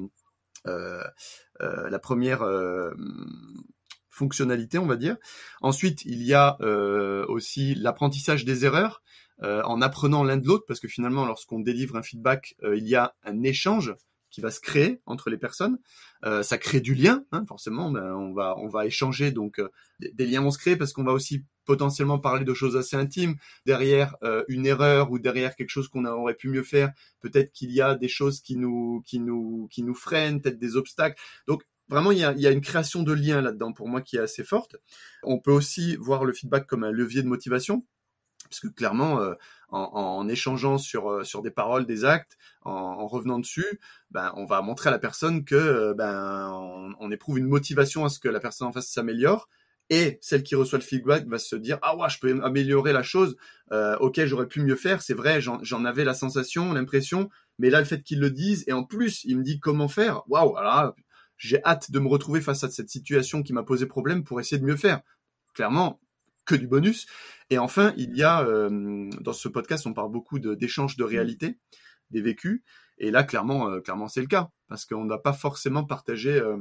la 1.59 1.99
première 1.99 2.41
euh, 2.41 2.91
fonctionnalité, 4.09 4.77
on 4.77 4.85
va 4.85 4.95
dire. 4.95 5.17
Ensuite, 5.61 6.03
il 6.05 6.23
y 6.23 6.33
a 6.33 6.57
aussi 7.27 7.75
l'apprentissage 7.75 8.45
des 8.45 8.65
erreurs. 8.65 9.01
en 9.41 9.81
apprenant 9.81 10.23
l'un 10.23 10.37
de 10.37 10.45
l'autre, 10.45 10.65
parce 10.67 10.79
que 10.79 10.89
finalement, 10.89 11.25
lorsqu'on 11.25 11.59
délivre 11.59 11.95
un 11.95 12.03
feedback, 12.03 12.55
il 12.63 12.87
y 12.87 12.95
a 12.95 13.15
un 13.23 13.43
échange 13.43 13.95
qui 14.31 14.41
va 14.41 14.51
se 14.51 14.59
créer 14.59 15.01
entre 15.05 15.29
les 15.29 15.37
personnes. 15.37 15.79
Euh, 16.25 16.43
ça 16.43 16.57
crée 16.57 16.81
du 16.81 16.93
lien, 16.93 17.23
hein, 17.31 17.45
forcément. 17.47 17.91
Ben, 17.91 18.13
on 18.13 18.33
va 18.33 18.55
on 18.57 18.67
va 18.67 18.85
échanger, 18.85 19.31
donc 19.31 19.59
euh, 19.59 19.69
des, 19.99 20.25
liens 20.25 20.41
vont 20.41 20.51
se 20.51 20.57
créer 20.57 20.75
parce 20.75 20.93
qu'on 20.93 21.03
va 21.03 21.13
aussi 21.13 21.45
potentiellement 21.65 22.19
parler 22.19 22.45
de 22.45 22.53
choses 22.53 22.75
assez 22.75 22.95
intimes 22.95 23.35
derrière 23.65 24.15
euh, 24.23 24.43
une 24.47 24.65
erreur 24.65 25.11
ou 25.11 25.19
derrière 25.19 25.55
quelque 25.55 25.69
chose 25.69 25.87
qu'on 25.87 26.05
aurait 26.05 26.35
pu 26.35 26.49
mieux 26.49 26.63
faire. 26.63 26.91
Peut-être 27.21 27.51
qu'il 27.51 27.71
y 27.71 27.81
a 27.81 27.95
des 27.95 28.07
choses 28.07 28.41
qui 28.41 28.57
nous 28.57 29.03
qui 29.05 29.19
nous 29.19 29.67
qui 29.71 29.83
nous 29.83 29.95
freinent, 29.95 30.41
peut-être 30.41 30.59
des 30.59 30.75
obstacles. 30.75 31.21
Donc 31.47 31.63
vraiment, 31.89 32.11
il 32.11 32.19
y 32.19 32.23
a, 32.23 32.33
il 32.33 32.41
y 32.41 32.47
a 32.47 32.51
une 32.51 32.61
création 32.61 33.03
de 33.03 33.13
liens 33.13 33.41
là-dedans 33.41 33.73
pour 33.73 33.87
moi 33.87 34.01
qui 34.01 34.17
est 34.17 34.21
assez 34.21 34.43
forte. 34.43 34.75
On 35.23 35.39
peut 35.39 35.51
aussi 35.51 35.95
voir 35.97 36.25
le 36.25 36.33
feedback 36.33 36.67
comme 36.67 36.83
un 36.83 36.91
levier 36.91 37.23
de 37.23 37.27
motivation 37.27 37.85
parce 38.49 38.59
que 38.61 38.67
clairement, 38.67 39.21
euh, 39.21 39.33
en, 39.69 39.79
en, 39.79 40.27
échangeant 40.27 40.77
sur 40.77 41.11
euh, 41.11 41.23
sur 41.23 41.41
des 41.41 41.51
paroles, 41.51 41.85
des 41.85 42.05
actes, 42.05 42.37
en, 42.63 42.71
en, 42.71 43.07
revenant 43.07 43.39
dessus, 43.39 43.79
ben 44.11 44.31
on 44.35 44.45
va 44.45 44.61
montrer 44.61 44.89
à 44.89 44.91
la 44.91 44.99
personne 44.99 45.45
que 45.45 45.55
euh, 45.55 45.93
ben 45.93 46.51
on, 46.53 46.93
on, 46.99 47.11
éprouve 47.11 47.37
une 47.39 47.47
motivation 47.47 48.05
à 48.05 48.09
ce 48.09 48.19
que 48.19 48.29
la 48.29 48.39
personne 48.39 48.67
en 48.67 48.71
face 48.71 48.87
s'améliore. 48.87 49.47
Et 49.91 50.19
celle 50.21 50.43
qui 50.43 50.53
reçoit 50.53 50.77
le 50.77 50.83
feedback 50.83 51.25
va 51.27 51.39
se 51.39 51.55
dire 51.55 51.79
ah 51.81 51.97
ouais 51.97 52.09
je 52.09 52.19
peux 52.19 52.43
améliorer 52.43 52.93
la 52.93 53.01
chose, 53.01 53.35
euh, 53.71 53.97
ok 53.97 54.23
j'aurais 54.25 54.47
pu 54.47 54.61
mieux 54.61 54.75
faire, 54.75 55.01
c'est 55.01 55.15
vrai 55.15 55.41
j'en 55.41 55.85
avais 55.85 56.03
la 56.03 56.13
sensation, 56.13 56.73
l'impression, 56.73 57.29
mais 57.57 57.71
là 57.71 57.79
le 57.79 57.85
fait 57.85 58.03
qu'ils 58.03 58.19
le 58.19 58.29
disent 58.29 58.63
et 58.67 58.73
en 58.73 58.83
plus 58.83 59.23
il 59.23 59.39
me 59.39 59.43
dit 59.43 59.59
comment 59.59 59.87
faire, 59.87 60.21
waouh 60.27 60.55
alors 60.57 60.93
j'ai 61.37 61.63
hâte 61.63 61.89
de 61.89 61.99
me 61.99 62.07
retrouver 62.07 62.41
face 62.41 62.63
à 62.63 62.69
cette 62.69 62.89
situation 62.89 63.41
qui 63.41 63.53
m'a 63.53 63.63
posé 63.63 63.87
problème 63.87 64.23
pour 64.23 64.39
essayer 64.39 64.59
de 64.59 64.65
mieux 64.65 64.75
faire. 64.75 65.01
Clairement, 65.55 65.99
que 66.49 66.55
du 66.55 66.67
bonus. 66.67 67.05
Et 67.51 67.59
enfin, 67.59 67.93
il 67.95 68.17
y 68.17 68.23
a 68.23 68.41
euh, 68.41 69.09
dans 69.21 69.33
ce 69.33 69.47
podcast, 69.47 69.85
on 69.85 69.93
parle 69.93 70.11
beaucoup 70.11 70.39
d'échanges 70.39 70.97
de, 70.97 71.03
réalité, 71.03 71.59
des 72.09 72.21
vécus. 72.21 72.63
Et 72.97 73.11
là, 73.11 73.23
clairement, 73.23 73.69
euh, 73.69 73.79
clairement, 73.79 74.07
c'est 74.07 74.21
le 74.21 74.27
cas 74.27 74.49
parce 74.67 74.85
qu'on 74.85 75.05
n'a 75.05 75.19
pas 75.19 75.33
forcément 75.33 75.85
partagé 75.85 76.31
euh, 76.31 76.57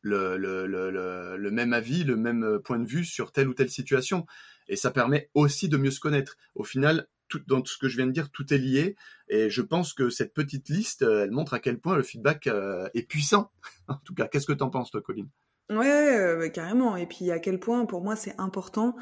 le, 0.00 0.36
le, 0.36 0.66
le, 0.66 1.36
le, 1.36 1.50
même 1.50 1.72
avis, 1.72 2.02
le 2.02 2.16
même 2.16 2.58
point 2.64 2.80
de 2.80 2.86
vue 2.86 3.04
sur 3.04 3.30
telle 3.30 3.48
ou 3.48 3.54
telle 3.54 3.70
situation. 3.70 4.26
Et 4.68 4.74
ça 4.74 4.90
permet 4.90 5.30
aussi 5.34 5.68
de 5.68 5.76
mieux 5.76 5.92
se 5.92 6.00
connaître. 6.00 6.36
Au 6.56 6.64
final, 6.64 7.06
tout, 7.28 7.40
dans 7.46 7.60
tout 7.60 7.72
ce 7.72 7.78
que 7.78 7.88
je 7.88 7.96
viens 7.96 8.06
de 8.06 8.12
dire, 8.12 8.30
tout 8.30 8.52
est 8.52 8.58
lié. 8.58 8.96
Et 9.28 9.50
je 9.50 9.62
pense 9.62 9.94
que 9.94 10.10
cette 10.10 10.34
petite 10.34 10.68
liste, 10.68 11.02
elle 11.02 11.30
montre 11.30 11.54
à 11.54 11.60
quel 11.60 11.78
point 11.78 11.96
le 11.96 12.02
feedback 12.02 12.48
est 12.94 13.08
puissant. 13.08 13.52
en 13.86 13.96
tout 14.04 14.14
cas, 14.14 14.26
qu'est-ce 14.26 14.46
que 14.46 14.52
tu 14.52 14.64
en 14.64 14.70
penses, 14.70 14.90
toi, 14.90 15.00
Colline 15.00 15.30
Ouais, 15.70 16.50
carrément. 16.52 16.96
Et 16.96 17.06
puis 17.06 17.30
à 17.30 17.38
quel 17.38 17.58
point, 17.58 17.86
pour 17.86 18.02
moi, 18.02 18.16
c'est 18.16 18.34
important 18.38 18.94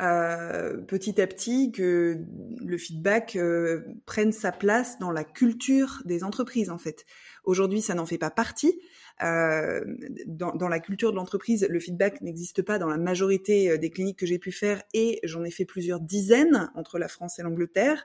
euh, 0.00 0.78
petit 0.78 1.20
à 1.20 1.26
petit 1.26 1.70
que 1.70 2.18
le 2.64 2.78
feedback 2.78 3.36
euh, 3.36 3.82
prenne 4.06 4.32
sa 4.32 4.50
place 4.50 4.98
dans 4.98 5.10
la 5.10 5.22
culture 5.22 6.02
des 6.04 6.24
entreprises 6.24 6.70
en 6.70 6.78
fait. 6.78 7.04
Aujourd'hui, 7.44 7.82
ça 7.82 7.94
n'en 7.94 8.06
fait 8.06 8.18
pas 8.18 8.30
partie. 8.30 8.80
Euh, 9.22 9.84
dans, 10.26 10.52
dans, 10.54 10.68
la 10.68 10.80
culture 10.80 11.12
de 11.12 11.16
l'entreprise, 11.16 11.66
le 11.68 11.78
feedback 11.78 12.22
n'existe 12.22 12.62
pas 12.62 12.78
dans 12.78 12.88
la 12.88 12.96
majorité 12.96 13.70
euh, 13.70 13.78
des 13.78 13.90
cliniques 13.90 14.18
que 14.18 14.26
j'ai 14.26 14.38
pu 14.38 14.50
faire 14.50 14.82
et 14.94 15.20
j'en 15.22 15.44
ai 15.44 15.50
fait 15.50 15.66
plusieurs 15.66 16.00
dizaines 16.00 16.70
entre 16.74 16.98
la 16.98 17.06
France 17.06 17.38
et 17.38 17.42
l'Angleterre. 17.42 18.04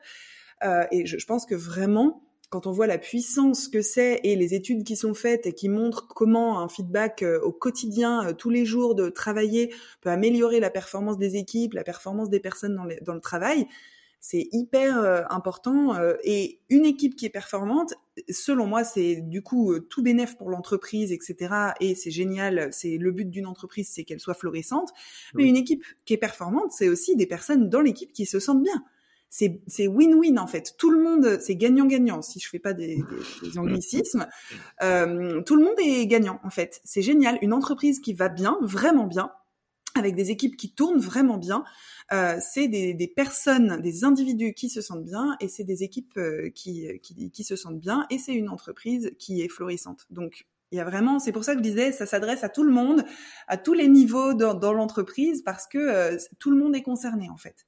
Euh, 0.64 0.86
et 0.92 1.06
je, 1.06 1.18
je, 1.18 1.26
pense 1.26 1.46
que 1.46 1.56
vraiment, 1.56 2.27
quand 2.50 2.66
on 2.66 2.72
voit 2.72 2.88
la 2.88 2.98
puissance 2.98 3.68
que 3.68 3.82
c'est 3.82 4.22
et 4.24 4.36
les 4.36 4.54
études 4.54 4.84
qui 4.84 4.96
sont 4.96 5.14
faites 5.14 5.46
et 5.46 5.54
qui 5.54 5.68
montrent 5.68 6.08
comment 6.08 6.60
un 6.60 6.70
feedback 6.70 7.24
euh, 7.24 7.40
au 7.42 7.52
quotidien, 7.52 8.28
euh, 8.28 8.34
tous 8.34 8.50
les 8.50 8.66
jours 8.66 8.96
de 8.96 9.10
travailler, 9.10 9.74
peut 10.02 10.10
améliorer 10.10 10.60
la 10.60 10.70
performance 10.70 11.18
des 11.18 11.36
équipes, 11.36 11.74
la 11.74 11.84
performance 11.84 12.30
des 12.30 12.40
personnes 12.40 12.76
dans, 12.76 12.88
dans 13.02 13.14
le 13.14 13.22
travail, 13.22 13.68
C'est 14.20 14.48
hyper 14.52 14.98
euh, 14.98 15.22
important 15.30 15.96
euh, 15.96 16.16
et 16.24 16.60
une 16.70 16.86
équipe 16.86 17.16
qui 17.16 17.26
est 17.26 17.30
performante, 17.30 17.94
selon 18.30 18.66
moi, 18.66 18.84
c'est 18.84 19.18
du 19.22 19.42
coup 19.42 19.74
euh, 19.74 19.82
tout 19.82 20.02
bénéf 20.02 20.38
pour 20.38 20.50
l'entreprise, 20.50 21.12
etc. 21.12 21.54
Et 21.82 21.96
c'est 21.96 22.12
génial. 22.12 22.70
C'est 22.72 22.98
le 22.98 23.12
but 23.12 23.30
d'une 23.30 23.46
entreprise, 23.46 23.90
c'est 23.94 24.06
qu'elle 24.06 24.20
soit 24.20 24.34
florissante. 24.34 24.90
Mais 25.36 25.46
une 25.46 25.58
équipe 25.58 25.84
qui 26.06 26.14
est 26.14 26.18
performante, 26.18 26.72
c'est 26.72 26.90
aussi 26.90 27.16
des 27.16 27.28
personnes 27.28 27.70
dans 27.70 27.82
l'équipe 27.82 28.12
qui 28.14 28.26
se 28.26 28.40
sentent 28.40 28.64
bien. 28.64 28.84
C'est 29.30 29.62
c'est 29.68 29.88
win-win 29.88 30.40
en 30.40 30.48
fait. 30.48 30.76
Tout 30.78 30.90
le 30.90 31.02
monde, 31.02 31.40
c'est 31.42 31.56
gagnant-gagnant. 31.56 32.22
Si 32.22 32.40
je 32.40 32.48
fais 32.48 32.60
pas 32.60 32.74
des, 32.74 32.96
des, 32.96 33.50
des 33.50 33.58
anglicismes, 33.58 34.28
euh, 34.82 35.42
tout 35.42 35.56
le 35.56 35.66
monde 35.66 35.76
est 35.80 36.08
gagnant 36.08 36.40
en 36.44 36.50
fait. 36.50 36.82
C'est 36.84 37.02
génial. 37.02 37.38
Une 37.42 37.54
entreprise 37.54 38.00
qui 38.00 38.14
va 38.14 38.30
bien, 38.30 38.58
vraiment 38.62 39.06
bien, 39.06 39.32
avec 39.96 40.16
des 40.16 40.32
équipes 40.32 40.56
qui 40.56 40.72
tournent 40.72 41.00
vraiment 41.00 41.38
bien. 41.38 41.64
Euh, 42.14 42.38
c'est 42.40 42.70
des, 42.70 42.94
des, 42.94 43.08
personnes, 43.08 43.82
des 43.82 44.06
individus 44.06 44.54
qui 44.54 44.70
se 44.70 44.80
sentent 44.80 45.04
bien 45.04 45.36
et 45.42 45.50
c'est 45.50 45.66
des 45.66 45.84
équipes 45.84 46.18
euh, 46.18 46.50
qui, 46.52 46.88
qui, 47.04 47.30
qui, 47.32 47.44
se 47.44 47.58
sentent 47.58 47.82
bien 47.82 48.06
et 48.10 48.18
c'est 48.18 48.34
une 48.34 48.48
entreprise 48.48 49.12
qui 49.20 49.42
est 49.42 49.50
florissante. 49.50 50.06
Donc 50.10 50.46
il 50.72 50.78
y 50.78 50.82
a 50.82 50.84
vraiment, 50.84 51.20
c'est 51.20 51.32
pour 51.32 51.44
ça 51.44 51.54
que 51.54 51.60
je 51.60 51.64
disais, 51.64 51.92
ça 51.92 52.06
s'adresse 52.06 52.44
à 52.44 52.50
tout 52.50 52.64
le 52.64 52.74
monde, 52.74 53.06
à 53.48 53.58
tous 53.58 53.74
les 53.74 53.88
niveaux 53.88 54.34
dans, 54.34 54.54
dans 54.54 54.74
l'entreprise 54.74 55.42
parce 55.42 55.66
que 55.68 55.78
euh, 55.78 56.18
tout 56.40 56.52
le 56.52 56.58
monde 56.58 56.76
est 56.76 56.82
concerné 56.82 57.30
en 57.30 57.38
fait. 57.38 57.66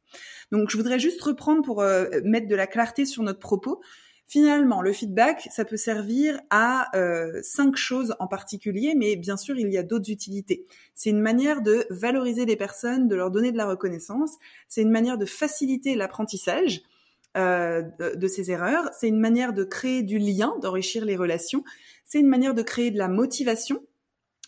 Donc 0.51 0.70
je 0.70 0.77
voudrais 0.77 1.00
juste 1.00 1.22
reprendre 1.22 1.62
pour 1.62 1.82
euh, 1.82 2.08
mettre 2.24 2.48
de 2.48 2.56
la 2.56 2.68
clarté 2.68 3.06
sur 3.06 3.24
notre 3.24 3.39
propos. 3.39 3.82
Finalement, 4.27 4.84
le 4.84 4.94
feedback, 4.94 5.48
ça 5.51 5.65
peut 5.65 5.75
servir 5.75 6.39
à 6.51 6.96
euh, 6.96 7.39
cinq 7.41 7.75
choses 7.75 8.15
en 8.20 8.27
particulier, 8.27 8.94
mais 8.96 9.15
bien 9.15 9.38
sûr, 9.38 9.58
il 9.58 9.74
y 9.74 9.77
a 9.77 9.82
d'autres 9.82 10.12
utilités. 10.12 10.68
C'est 10.94 11.10
une 11.10 11.20
manière 11.20 11.63
de 11.63 11.88
valoriser 11.89 12.46
les 12.46 12.56
personnes, 12.56 13.08
de 13.08 13.15
leur 13.15 13.32
donner 13.32 13.51
de 13.51 13.58
la 13.58 13.65
reconnaissance. 13.65 14.34
C'est 14.68 14.84
une 14.84 14.91
manière 14.91 15.18
de 15.18 15.25
faciliter 15.25 15.96
l'apprentissage 15.96 16.84
euh, 17.38 17.83
de, 18.00 18.15
de, 18.15 18.27
ces 18.27 18.51
erreurs. 18.51 18.89
C'est 19.00 19.07
une 19.07 19.19
manière 19.19 19.53
de 19.53 19.63
créer 19.63 20.03
du 20.03 20.17
lien, 20.17 20.55
d'enrichir 20.62 21.05
les 21.05 21.15
relations. 21.15 21.63
C'est 22.05 22.19
une 22.19 22.27
manière 22.27 22.53
de 22.53 22.62
créer 22.62 22.91
de 22.91 22.98
la 22.98 23.07
motivation. 23.07 23.83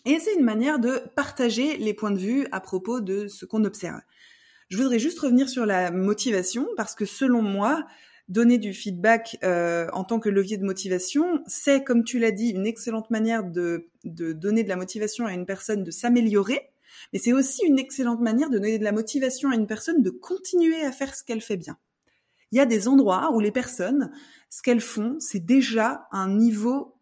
Et 0.04 0.18
c'est 0.18 0.34
une 0.34 0.44
manière 0.44 0.78
de 0.78 1.00
partager 1.14 1.76
les 1.76 1.94
points 1.94 2.10
de 2.10 2.18
vue 2.18 2.46
à 2.50 2.60
propos 2.60 3.00
de 3.00 3.28
ce 3.28 3.44
qu'on 3.44 3.64
observe. 3.64 4.00
Je 4.68 4.76
voudrais 4.76 4.98
juste 4.98 5.20
revenir 5.20 5.48
sur 5.48 5.64
la 5.64 5.90
motivation 5.90 6.66
parce 6.76 6.94
que 6.94 7.04
selon 7.04 7.42
moi, 7.42 7.86
donner 8.28 8.58
du 8.58 8.72
feedback 8.72 9.36
euh, 9.44 9.86
en 9.92 10.04
tant 10.04 10.18
que 10.18 10.28
levier 10.28 10.56
de 10.56 10.64
motivation, 10.64 11.42
c'est, 11.46 11.84
comme 11.84 12.04
tu 12.04 12.18
l'as 12.18 12.30
dit, 12.30 12.50
une 12.50 12.66
excellente 12.66 13.10
manière 13.10 13.44
de, 13.44 13.90
de, 14.04 14.32
donner 14.32 14.64
de 14.64 14.68
la 14.68 14.76
motivation 14.76 15.26
à 15.26 15.32
une 15.32 15.46
personne 15.46 15.84
de 15.84 15.90
s'améliorer, 15.90 16.70
mais 17.12 17.18
c'est 17.18 17.32
aussi 17.32 17.64
une 17.66 17.78
excellente 17.78 18.20
manière 18.20 18.48
de 18.48 18.58
donner 18.58 18.78
de 18.78 18.84
la 18.84 18.92
motivation 18.92 19.50
à 19.50 19.54
une 19.54 19.66
personne 19.66 20.02
de 20.02 20.10
continuer 20.10 20.82
à 20.82 20.92
faire 20.92 21.14
ce 21.14 21.22
qu'elle 21.22 21.40
fait 21.40 21.56
bien. 21.56 21.76
Il 22.52 22.58
y 22.58 22.60
a 22.60 22.66
des 22.66 22.86
endroits 22.86 23.32
où 23.32 23.40
les 23.40 23.50
personnes, 23.50 24.12
ce 24.50 24.62
qu'elles 24.62 24.80
font, 24.80 25.16
c'est 25.18 25.44
déjà 25.44 26.06
un 26.12 26.28
niveau 26.28 26.94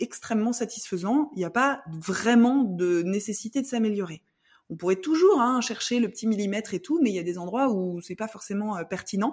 extrêmement 0.00 0.52
satisfaisant. 0.52 1.30
Il 1.34 1.38
n'y 1.38 1.44
a 1.44 1.50
pas 1.50 1.82
vraiment 1.86 2.62
de 2.62 3.02
nécessité 3.02 3.62
de 3.62 3.66
s'améliorer. 3.66 4.22
On 4.70 4.76
pourrait 4.76 4.96
toujours 4.96 5.40
hein, 5.40 5.62
chercher 5.62 5.98
le 5.98 6.10
petit 6.10 6.26
millimètre 6.26 6.74
et 6.74 6.80
tout, 6.80 7.00
mais 7.02 7.10
il 7.10 7.16
y 7.16 7.18
a 7.18 7.22
des 7.22 7.38
endroits 7.38 7.72
où 7.72 8.02
c'est 8.02 8.14
pas 8.14 8.28
forcément 8.28 8.76
euh, 8.76 8.84
pertinent 8.84 9.32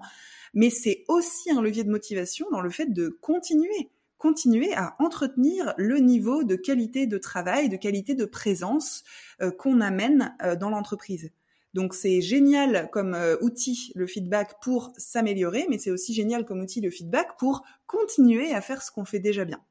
mais 0.55 0.69
c'est 0.69 1.03
aussi 1.07 1.51
un 1.51 1.61
levier 1.61 1.83
de 1.83 1.91
motivation 1.91 2.47
dans 2.49 2.61
le 2.61 2.69
fait 2.71 2.91
de 2.91 3.09
continuer, 3.09 3.91
continuer 4.17 4.73
à 4.73 4.95
entretenir 4.99 5.75
le 5.77 5.99
niveau 5.99 6.43
de 6.43 6.55
qualité 6.55 7.05
de 7.05 7.17
travail, 7.17 7.69
de 7.69 7.75
qualité 7.75 8.15
de 8.15 8.25
présence 8.25 9.03
euh, 9.41 9.51
qu'on 9.51 9.81
amène 9.81 10.35
euh, 10.41 10.55
dans 10.55 10.69
l'entreprise. 10.69 11.29
Donc 11.75 11.93
c'est 11.93 12.21
génial 12.21 12.89
comme 12.91 13.13
euh, 13.13 13.37
outil 13.41 13.91
le 13.93 14.07
feedback 14.07 14.55
pour 14.63 14.91
s'améliorer, 14.97 15.67
mais 15.69 15.77
c'est 15.77 15.91
aussi 15.91 16.15
génial 16.15 16.43
comme 16.43 16.61
outil 16.61 16.81
le 16.81 16.89
feedback 16.89 17.37
pour 17.37 17.63
continuer 17.85 18.51
à 18.53 18.61
faire 18.61 18.81
ce 18.81 18.91
qu'on 18.91 19.05
fait 19.05 19.19
déjà 19.19 19.45
bien. 19.45 19.63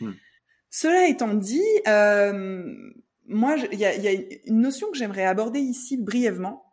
Hmm. 0.00 0.12
Cela 0.70 1.08
étant 1.08 1.34
dit, 1.34 1.60
moi, 3.26 3.56
il 3.72 3.78
y 3.78 3.84
a, 3.84 3.94
y 3.94 4.08
a, 4.08 4.12
une 4.46 4.60
notion 4.60 4.90
que 4.90 4.96
j'aimerais 4.96 5.24
aborder 5.24 5.60
ici 5.60 5.98
brièvement, 5.98 6.64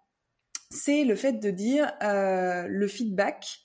c'est 0.70 1.04
le 1.04 1.16
fait 1.16 1.34
de 1.34 1.52
dire 1.52 1.92
euh, 2.02 2.68
le 2.68 2.88
feedback. 2.88 3.65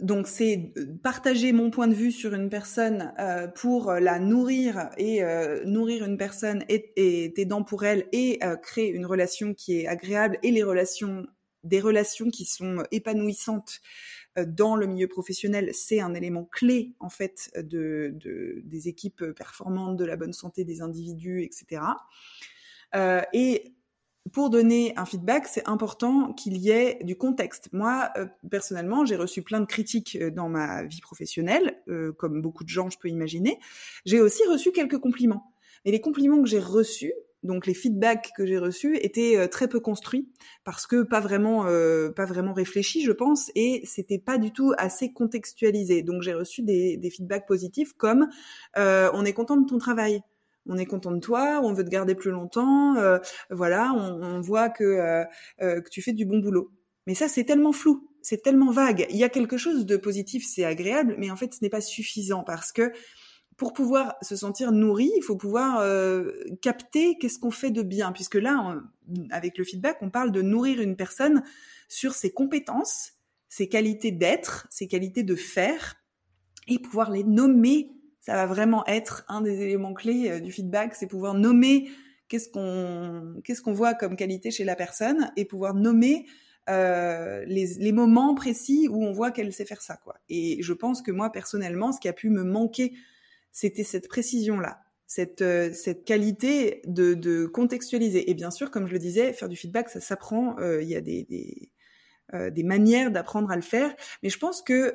Donc 0.00 0.26
c'est 0.26 0.72
partager 1.02 1.52
mon 1.52 1.70
point 1.70 1.88
de 1.88 1.94
vue 1.94 2.12
sur 2.12 2.34
une 2.34 2.48
personne 2.48 3.12
euh, 3.18 3.46
pour 3.48 3.92
la 3.92 4.18
nourrir 4.18 4.90
et 4.96 5.22
euh, 5.22 5.62
nourrir 5.64 6.04
une 6.04 6.16
personne 6.16 6.64
et, 6.68 6.92
et 6.96 7.40
aidant 7.40 7.62
pour 7.62 7.84
elle 7.84 8.06
et 8.12 8.38
euh, 8.42 8.56
créer 8.56 8.88
une 8.90 9.06
relation 9.06 9.54
qui 9.54 9.80
est 9.80 9.86
agréable 9.86 10.38
et 10.42 10.50
les 10.50 10.62
relations 10.62 11.26
des 11.62 11.80
relations 11.80 12.30
qui 12.30 12.44
sont 12.44 12.82
épanouissantes 12.90 13.80
euh, 14.38 14.44
dans 14.46 14.76
le 14.76 14.86
milieu 14.86 15.08
professionnel, 15.08 15.70
c'est 15.74 16.00
un 16.00 16.14
élément 16.14 16.44
clé 16.44 16.94
en 17.00 17.08
fait 17.08 17.50
de, 17.56 18.12
de, 18.14 18.62
des 18.64 18.88
équipes 18.88 19.24
performantes, 19.32 19.96
de 19.96 20.04
la 20.04 20.16
bonne 20.16 20.32
santé 20.32 20.64
des 20.64 20.80
individus, 20.82 21.42
etc. 21.42 21.82
Euh, 22.94 23.22
et 23.32 23.74
pour 24.32 24.50
donner 24.50 24.92
un 24.96 25.06
feedback, 25.06 25.46
c'est 25.46 25.66
important 25.66 26.32
qu'il 26.34 26.56
y 26.56 26.70
ait 26.70 26.98
du 27.02 27.16
contexte. 27.16 27.68
Moi, 27.72 28.10
euh, 28.16 28.26
personnellement, 28.50 29.04
j'ai 29.04 29.16
reçu 29.16 29.42
plein 29.42 29.60
de 29.60 29.66
critiques 29.66 30.16
euh, 30.20 30.30
dans 30.30 30.48
ma 30.48 30.84
vie 30.84 31.00
professionnelle, 31.00 31.78
euh, 31.88 32.12
comme 32.12 32.42
beaucoup 32.42 32.62
de 32.62 32.68
gens, 32.68 32.90
je 32.90 32.98
peux 32.98 33.08
imaginer. 33.08 33.58
J'ai 34.04 34.20
aussi 34.20 34.44
reçu 34.44 34.72
quelques 34.72 34.98
compliments. 34.98 35.52
Mais 35.84 35.90
les 35.90 36.00
compliments 36.00 36.40
que 36.42 36.48
j'ai 36.48 36.60
reçus, 36.60 37.14
donc 37.42 37.66
les 37.66 37.72
feedbacks 37.72 38.30
que 38.36 38.44
j'ai 38.44 38.58
reçus, 38.58 38.98
étaient 38.98 39.48
très 39.48 39.66
peu 39.66 39.80
construits 39.80 40.28
parce 40.62 40.86
que 40.86 41.02
pas 41.02 41.20
vraiment, 41.20 41.64
pas 42.14 42.26
vraiment 42.26 42.52
réfléchis, 42.52 43.02
je 43.02 43.12
pense, 43.12 43.50
et 43.54 43.80
c'était 43.86 44.18
pas 44.18 44.36
du 44.36 44.52
tout 44.52 44.74
assez 44.76 45.10
contextualisé. 45.10 46.02
Donc 46.02 46.20
j'ai 46.20 46.34
reçu 46.34 46.60
des, 46.60 46.98
des 46.98 47.08
feedbacks 47.08 47.48
positifs 47.48 47.94
comme 47.94 48.28
on 48.76 49.24
est 49.24 49.32
content 49.32 49.56
de 49.56 49.66
ton 49.66 49.78
travail 49.78 50.20
on 50.70 50.78
est 50.78 50.86
content 50.86 51.10
de 51.10 51.18
toi, 51.18 51.60
on 51.62 51.72
veut 51.72 51.84
te 51.84 51.90
garder 51.90 52.14
plus 52.14 52.30
longtemps, 52.30 52.96
euh, 52.96 53.18
voilà, 53.50 53.92
on, 53.92 54.22
on 54.22 54.40
voit 54.40 54.70
que, 54.70 54.84
euh, 54.84 55.24
euh, 55.60 55.80
que 55.80 55.90
tu 55.90 56.00
fais 56.00 56.12
du 56.12 56.24
bon 56.24 56.38
boulot. 56.38 56.70
Mais 57.06 57.14
ça, 57.14 57.28
c'est 57.28 57.44
tellement 57.44 57.72
flou, 57.72 58.08
c'est 58.22 58.42
tellement 58.42 58.70
vague. 58.70 59.06
Il 59.10 59.16
y 59.16 59.24
a 59.24 59.28
quelque 59.28 59.56
chose 59.56 59.84
de 59.84 59.96
positif, 59.96 60.46
c'est 60.46 60.64
agréable, 60.64 61.16
mais 61.18 61.30
en 61.30 61.36
fait, 61.36 61.52
ce 61.52 61.58
n'est 61.62 61.70
pas 61.70 61.80
suffisant 61.80 62.44
parce 62.44 62.70
que 62.70 62.92
pour 63.56 63.72
pouvoir 63.72 64.14
se 64.22 64.36
sentir 64.36 64.70
nourri, 64.72 65.10
il 65.16 65.22
faut 65.22 65.36
pouvoir 65.36 65.80
euh, 65.80 66.30
capter 66.62 67.18
qu'est-ce 67.18 67.38
qu'on 67.38 67.50
fait 67.50 67.70
de 67.70 67.82
bien, 67.82 68.12
puisque 68.12 68.36
là, 68.36 68.80
avec 69.30 69.58
le 69.58 69.64
feedback, 69.64 69.98
on 70.00 70.08
parle 70.08 70.30
de 70.30 70.40
nourrir 70.40 70.80
une 70.80 70.96
personne 70.96 71.42
sur 71.88 72.14
ses 72.14 72.30
compétences, 72.30 73.14
ses 73.48 73.68
qualités 73.68 74.12
d'être, 74.12 74.66
ses 74.70 74.86
qualités 74.86 75.24
de 75.24 75.34
faire, 75.34 75.96
et 76.68 76.78
pouvoir 76.78 77.10
les 77.10 77.24
nommer 77.24 77.90
ça 78.20 78.34
va 78.34 78.46
vraiment 78.46 78.86
être 78.86 79.24
un 79.28 79.40
des 79.40 79.62
éléments 79.62 79.94
clés 79.94 80.30
euh, 80.30 80.40
du 80.40 80.52
feedback, 80.52 80.94
c'est 80.94 81.06
pouvoir 81.06 81.34
nommer 81.34 81.90
qu'est-ce 82.28 82.48
qu'on 82.48 83.40
qu'est-ce 83.44 83.60
qu'on 83.60 83.72
voit 83.72 83.94
comme 83.94 84.16
qualité 84.16 84.50
chez 84.50 84.64
la 84.64 84.76
personne 84.76 85.30
et 85.36 85.44
pouvoir 85.44 85.74
nommer 85.74 86.26
euh, 86.68 87.44
les, 87.46 87.74
les, 87.78 87.92
moments 87.92 88.34
précis 88.34 88.86
où 88.88 89.04
on 89.04 89.12
voit 89.12 89.30
qu'elle 89.32 89.52
sait 89.52 89.64
faire 89.64 89.82
ça 89.82 89.96
quoi. 89.96 90.14
Et 90.28 90.62
je 90.62 90.72
pense 90.72 91.02
que 91.02 91.10
moi 91.10 91.30
personnellement, 91.30 91.92
ce 91.92 92.00
qui 92.00 92.08
a 92.08 92.12
pu 92.12 92.30
me 92.30 92.44
manquer, 92.44 92.92
c'était 93.50 93.82
cette 93.82 94.08
précision 94.08 94.60
là, 94.60 94.80
cette 95.06 95.42
euh, 95.42 95.72
cette 95.72 96.04
qualité 96.04 96.82
de, 96.86 97.14
de 97.14 97.46
contextualiser. 97.46 98.30
Et 98.30 98.34
bien 98.34 98.50
sûr, 98.52 98.70
comme 98.70 98.86
je 98.86 98.92
le 98.92 98.98
disais, 99.00 99.32
faire 99.32 99.48
du 99.48 99.56
feedback, 99.56 99.88
ça 99.88 100.00
s'apprend. 100.00 100.58
Euh, 100.60 100.82
il 100.82 100.88
y 100.88 100.96
a 100.96 101.00
des, 101.00 101.24
des 101.24 101.72
des 102.52 102.62
manières 102.62 103.10
d'apprendre 103.10 103.50
à 103.50 103.56
le 103.56 103.62
faire, 103.62 103.92
mais 104.22 104.28
je 104.28 104.38
pense 104.38 104.62
que 104.62 104.94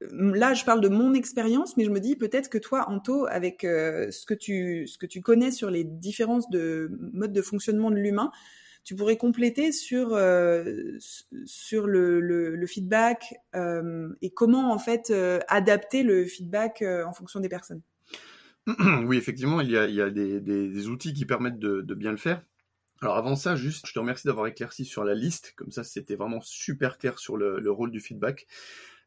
là, 0.00 0.54
je 0.54 0.64
parle 0.64 0.80
de 0.80 0.88
mon 0.88 1.14
expérience, 1.14 1.76
mais 1.76 1.84
je 1.84 1.90
me 1.90 2.00
dis 2.00 2.16
peut-être 2.16 2.48
que 2.48 2.58
toi, 2.58 2.88
Anto, 2.88 3.26
avec 3.26 3.64
euh, 3.64 4.10
ce 4.10 4.26
que 4.26 4.34
tu 4.34 4.86
ce 4.86 4.98
que 4.98 5.06
tu 5.06 5.20
connais 5.20 5.50
sur 5.50 5.70
les 5.70 5.84
différences 5.84 6.48
de 6.50 6.90
mode 7.12 7.32
de 7.32 7.42
fonctionnement 7.42 7.90
de 7.90 7.96
l'humain, 7.96 8.30
tu 8.84 8.94
pourrais 8.94 9.16
compléter 9.16 9.72
sur 9.72 10.14
euh, 10.14 10.96
sur 11.44 11.86
le, 11.86 12.20
le, 12.20 12.66
feedback 12.66 13.34
euh, 13.54 14.08
et 14.22 14.30
comment 14.30 14.72
en 14.72 14.78
fait 14.78 15.12
adapter 15.48 16.02
le 16.02 16.24
feedback 16.24 16.82
en 16.82 17.12
fonction 17.12 17.40
des 17.40 17.48
personnes. 17.48 17.82
Oui, 19.06 19.16
effectivement, 19.16 19.62
il 19.62 19.70
y 19.70 19.78
a, 19.78 19.86
il 19.86 19.94
y 19.94 20.02
a 20.02 20.10
des, 20.10 20.40
des, 20.40 20.88
outils 20.88 21.14
qui 21.14 21.24
permettent 21.24 21.58
de, 21.58 21.94
bien 21.94 22.10
le 22.10 22.18
faire. 22.18 22.42
Alors 23.00 23.16
avant 23.16 23.34
ça, 23.34 23.56
juste, 23.56 23.86
je 23.86 23.94
te 23.94 23.98
remercie 23.98 24.26
d'avoir 24.26 24.46
éclairci 24.46 24.84
sur 24.84 25.04
la 25.04 25.14
liste, 25.14 25.54
comme 25.56 25.70
ça 25.70 25.84
c'était 25.84 26.16
vraiment 26.16 26.40
super 26.42 26.98
clair 26.98 27.18
sur 27.18 27.36
le 27.36 27.70
rôle 27.70 27.90
du 27.90 28.00
feedback. 28.00 28.46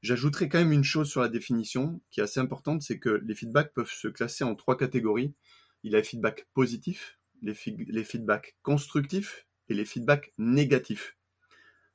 J'ajouterai 0.01 0.49
quand 0.49 0.57
même 0.57 0.71
une 0.71 0.83
chose 0.83 1.09
sur 1.09 1.21
la 1.21 1.29
définition 1.29 2.01
qui 2.09 2.21
est 2.21 2.23
assez 2.23 2.39
importante, 2.39 2.81
c'est 2.81 2.97
que 2.97 3.21
les 3.23 3.35
feedbacks 3.35 3.73
peuvent 3.73 3.91
se 3.91 4.07
classer 4.07 4.43
en 4.43 4.55
trois 4.55 4.75
catégories. 4.75 5.33
Il 5.83 5.91
y 5.91 5.95
a 5.95 5.99
les 5.99 6.03
feedbacks 6.03 6.47
positifs, 6.53 7.19
les, 7.41 7.53
feedbacks 7.53 8.55
constructifs 8.63 9.47
et 9.69 9.73
les 9.75 9.85
feedbacks 9.85 10.33
négatifs. 10.39 11.17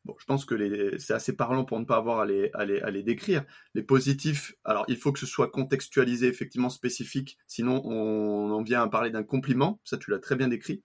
Bon, 0.04 0.14
je 0.20 0.24
pense 0.24 0.44
que 0.44 0.96
c'est 0.98 1.14
assez 1.14 1.34
parlant 1.34 1.64
pour 1.64 1.80
ne 1.80 1.84
pas 1.84 1.96
avoir 1.96 2.20
à, 2.20 2.26
les, 2.26 2.50
à 2.54 2.64
les 2.64 3.02
décrire. 3.02 3.44
Les 3.74 3.82
positifs, 3.82 4.54
alors 4.64 4.84
il 4.86 4.96
faut 4.96 5.12
que 5.12 5.18
ce 5.18 5.26
soit 5.26 5.50
contextualisé, 5.50 6.28
effectivement 6.28 6.70
spécifique, 6.70 7.38
sinon 7.48 7.84
on 7.84 8.52
en 8.52 8.62
vient 8.62 8.82
à 8.82 8.88
parler 8.88 9.10
d'un 9.10 9.24
compliment, 9.24 9.80
ça 9.82 9.98
tu 9.98 10.12
l'as 10.12 10.20
très 10.20 10.36
bien 10.36 10.46
décrit. 10.46 10.84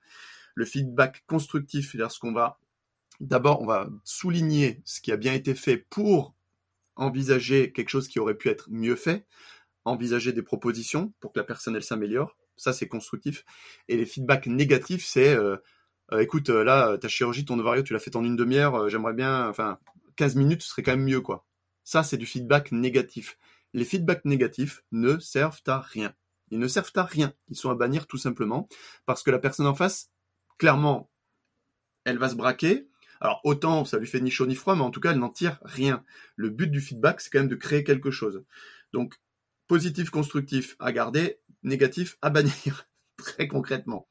Le 0.56 0.66
feedback 0.66 1.24
constructif, 1.28 1.92
c'est-à-dire 1.92 2.12
ce 2.12 2.18
qu'on 2.18 2.34
va 2.34 2.60
d'abord, 3.20 3.62
on 3.62 3.68
va 3.68 3.88
souligner 4.04 4.82
ce 4.86 5.02
qui 5.02 5.12
a 5.12 5.18
bien 5.18 5.34
été 5.34 5.54
fait 5.54 5.78
pour 5.78 6.36
envisager 6.96 7.72
quelque 7.72 7.90
chose 7.90 8.08
qui 8.08 8.20
aurait 8.20 8.36
pu 8.36 8.50
être 8.50 8.70
mieux 8.70 8.96
fait, 8.96 9.26
envisager 9.86 10.34
des 10.34 10.44
propositions 10.44 11.14
pour 11.20 11.34
que 11.34 11.40
la 11.40 11.46
personne 11.46 11.76
elle 11.76 11.84
s'améliore. 11.84 12.38
Ça, 12.58 12.74
c'est 12.74 12.88
constructif. 12.88 13.44
Et 13.88 13.98
les 13.98 14.06
feedbacks 14.06 14.48
négatifs, 14.48 15.06
c'est 15.06 15.34
euh, 15.34 15.58
euh, 16.12 16.20
écoute, 16.20 16.50
euh, 16.50 16.64
là, 16.64 16.98
ta 16.98 17.08
chirurgie, 17.08 17.46
ton 17.46 17.58
ovario, 17.60 17.84
tu 17.84 17.94
l'as 17.94 18.00
fait 18.00 18.16
en 18.16 18.24
une 18.24 18.36
demi-heure, 18.36 18.90
j'aimerais 18.90 19.14
bien, 19.14 19.48
enfin, 19.48 19.80
15 20.18 20.36
minutes, 20.36 20.62
ce 20.62 20.70
serait 20.70 20.84
quand 20.84 20.92
même 20.92 21.06
mieux, 21.06 21.22
quoi. 21.22 21.46
Ça, 21.84 22.04
c'est 22.04 22.18
du 22.18 22.26
feedback 22.26 22.72
négatif. 22.72 23.38
Les 23.74 23.86
feedbacks 23.86 24.26
négatifs 24.26 24.84
ne 24.92 25.18
servent 25.20 25.62
à 25.68 25.80
rien. 25.80 26.14
Ils 26.52 26.60
ne 26.60 26.68
servent 26.68 26.92
à 26.96 27.04
rien. 27.04 27.34
Ils 27.48 27.56
sont 27.56 27.70
à 27.70 27.76
bannir 27.76 28.06
tout 28.08 28.18
simplement 28.18 28.68
parce 29.06 29.24
que 29.24 29.32
la 29.32 29.40
personne 29.40 29.66
en 29.66 29.74
face, 29.74 30.12
clairement, 30.58 31.10
elle 32.04 32.18
va 32.18 32.30
se 32.30 32.36
braquer. 32.36 32.88
Alors 33.22 33.40
autant 33.44 33.86
ça 33.86 34.00
lui 34.00 34.08
fait 34.08 34.20
ni 34.20 34.32
chaud 34.32 34.48
ni 34.48 34.56
froid, 34.56 34.76
mais 34.76 34.82
en 34.82 34.90
tout 34.92 35.00
cas 35.00 35.12
elle 35.12 35.20
n'en 35.20 35.30
tire 35.30 35.60
rien. 35.64 36.04
Le 36.36 36.50
but 36.50 36.70
du 36.70 36.82
feedback, 36.82 37.22
c'est 37.22 37.30
quand 37.30 37.40
même 37.40 37.48
de 37.48 37.56
créer 37.56 37.84
quelque 37.84 38.12
chose. 38.12 38.44
Donc 38.94 39.16
positif, 39.68 40.10
constructif 40.10 40.76
à 40.80 40.92
garder, 40.92 41.40
négatif 41.64 42.18
à 42.22 42.30
bannir, 42.30 42.90
très 43.18 43.48
concrètement. 43.48 44.10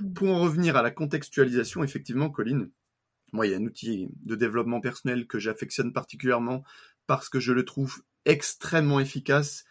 Mm. 0.00 0.12
Pour 0.12 0.28
en 0.28 0.40
revenir 0.40 0.76
à 0.76 0.82
la 0.82 0.90
contextualisation, 0.90 1.82
effectivement, 1.82 2.30
Colline, 2.30 2.70
moi 3.32 3.46
il 3.46 3.52
y 3.52 3.54
a 3.54 3.56
un 3.56 3.64
outil 3.64 4.08
de 4.24 4.36
développement 4.36 4.80
personnel 4.80 5.26
que 5.26 5.38
j'affectionne 5.38 5.92
particulièrement 5.92 6.62
parce 7.06 7.28
que 7.28 7.40
je 7.40 7.52
le 7.52 7.64
trouve 7.64 8.02
extrêmement 8.26 9.00
efficace 9.00 9.64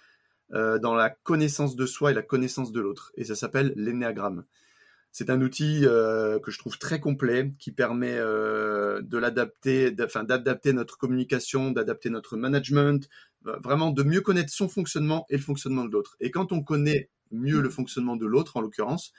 euh, 0.54 0.80
dans 0.80 0.96
la 0.96 1.12
connaissance 1.12 1.76
de 1.76 1.86
soi 1.86 2.12
et 2.12 2.16
la 2.16 2.24
connaissance 2.24 2.72
de 2.72 2.82
l'autre. 2.82 3.12
Et 3.16 3.24
ça 3.24 3.36
s'appelle 3.36 3.72
l'énéagramme. 3.76 4.46
C'est 5.12 5.30
un 5.30 5.42
outil 5.42 5.86
euh, 5.86 6.40
que 6.40 6.52
je 6.52 6.60
trouve 6.60 6.78
très 6.78 7.00
complet, 7.00 7.54
qui 7.60 7.72
permet 7.72 8.16
euh, 8.18 9.02
de 9.02 9.18
l'adapter, 9.18 9.96
enfin 10.04 10.24
d'adapter 10.24 10.72
notre 10.74 10.98
communication, 10.98 11.72
d'adapter 11.72 12.10
notre 12.10 12.38
management, 12.38 13.10
vraiment 13.44 13.92
de 13.92 14.04
mieux 14.04 14.22
connaître 14.22 14.54
son 14.54 14.70
fonctionnement 14.70 15.26
et 15.30 15.38
le 15.38 15.42
fonctionnement 15.42 15.86
de 15.86 15.92
l'autre. 15.92 16.16
Et 16.20 16.30
quand 16.32 16.52
on 16.52 16.62
connaît 16.62 17.10
mieux 17.32 17.62
le 17.62 17.70
fonctionnement 17.70 18.16
de 18.16 18.26
l'autre, 18.26 18.58
en 18.58 18.62
l'occurrence, 18.62 19.12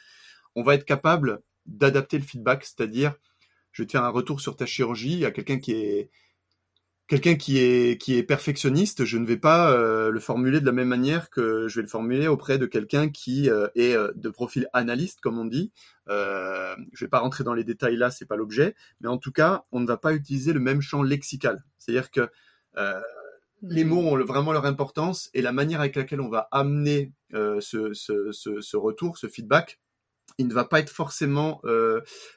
on 0.54 0.62
va 0.62 0.74
être 0.74 0.84
capable 0.84 1.40
d'adapter 1.66 2.18
le 2.18 2.24
feedback, 2.24 2.64
c'est-à-dire, 2.64 3.14
je 3.72 3.82
vais 3.82 3.86
te 3.86 3.92
faire 3.92 4.04
un 4.04 4.10
retour 4.10 4.40
sur 4.40 4.56
ta 4.56 4.66
chirurgie. 4.66 5.24
À 5.24 5.30
quelqu'un 5.30 5.58
qui 5.58 5.72
est 5.72 6.10
quelqu'un 7.10 7.34
qui 7.34 7.58
est 7.58 8.00
qui 8.00 8.16
est 8.16 8.22
perfectionniste, 8.22 9.04
je 9.04 9.18
ne 9.18 9.26
vais 9.26 9.36
pas 9.36 9.72
euh, 9.72 10.10
le 10.10 10.20
formuler 10.20 10.60
de 10.60 10.66
la 10.66 10.70
même 10.70 10.86
manière 10.86 11.28
que 11.28 11.66
je 11.66 11.74
vais 11.74 11.82
le 11.82 11.88
formuler 11.88 12.28
auprès 12.28 12.56
de 12.56 12.66
quelqu'un 12.66 13.08
qui 13.08 13.50
euh, 13.50 13.66
est 13.74 13.96
euh, 13.96 14.12
de 14.14 14.28
profil 14.30 14.68
analyste, 14.72 15.20
comme 15.20 15.36
on 15.36 15.44
dit. 15.44 15.72
Euh, 16.08 16.76
je 16.92 17.04
vais 17.04 17.08
pas 17.08 17.18
rentrer 17.18 17.42
dans 17.42 17.52
les 17.52 17.64
détails 17.64 17.96
là, 17.96 18.12
c'est 18.12 18.26
pas 18.26 18.36
l'objet, 18.36 18.76
mais 19.00 19.08
en 19.08 19.18
tout 19.18 19.32
cas, 19.32 19.64
on 19.72 19.80
ne 19.80 19.86
va 19.88 19.96
pas 19.96 20.14
utiliser 20.14 20.52
le 20.52 20.60
même 20.60 20.80
champ 20.80 21.02
lexical. 21.02 21.64
C'est-à-dire 21.78 22.12
que 22.12 22.28
les 23.62 23.84
mots 23.84 23.98
ont 23.98 24.16
vraiment 24.24 24.52
leur 24.52 24.64
importance 24.64 25.30
et 25.34 25.42
la 25.42 25.50
manière 25.52 25.80
avec 25.80 25.96
laquelle 25.96 26.20
on 26.20 26.30
va 26.30 26.46
amener 26.52 27.12
ce, 27.32 27.92
ce, 27.92 28.30
ce, 28.30 28.60
ce, 28.60 28.76
retour, 28.76 29.18
ce 29.18 29.26
feedback, 29.26 29.80
il 30.38 30.46
ne 30.46 30.54
va 30.54 30.64
pas 30.64 30.78
être 30.78 30.90
forcément 30.90 31.60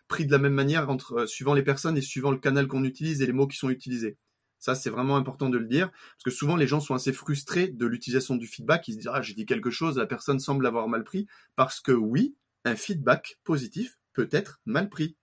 pris 0.08 0.26
de 0.26 0.32
la 0.32 0.40
même 0.40 0.54
manière 0.54 0.90
entre 0.90 1.28
suivant 1.28 1.54
les 1.54 1.64
personnes 1.64 1.98
et 1.98 2.02
suivant 2.02 2.32
le 2.32 2.40
canal 2.40 2.68
qu'on 2.68 2.84
utilise 2.84 3.22
et 3.22 3.28
les 3.28 3.34
mots 3.34 3.48
qui 3.48 3.58
sont 3.58 3.70
utilisés. 3.70 4.18
Ça, 4.64 4.76
c'est 4.76 4.90
vraiment 4.90 5.18
important 5.18 5.50
de 5.50 5.58
le 5.58 5.66
dire, 5.66 5.92
parce 5.92 6.24
que 6.24 6.32
souvent 6.32 6.56
les 6.56 6.68
gens 6.68 6.80
sont 6.80 6.96
assez 6.96 7.12
frustrés 7.12 7.68
de 7.68 7.86
l'utilisation 7.86 8.38
du 8.38 8.48
feedback. 8.48 8.88
Ils 8.88 8.94
se 8.94 8.98
disent 9.00 9.10
ah 9.12 9.22
j'ai 9.22 9.34
dit 9.34 9.46
quelque 9.46 9.70
chose, 9.70 9.98
la 9.98 10.06
personne 10.06 10.40
semble 10.40 10.64
l'avoir 10.64 10.88
mal 10.88 11.04
pris, 11.04 11.28
parce 11.58 11.82
que 11.82 11.92
oui, 11.92 12.38
un 12.64 12.78
feedback 12.78 13.40
positif 13.44 14.00
peut 14.14 14.30
être 14.32 14.62
mal 14.66 14.88
pris. 14.88 15.18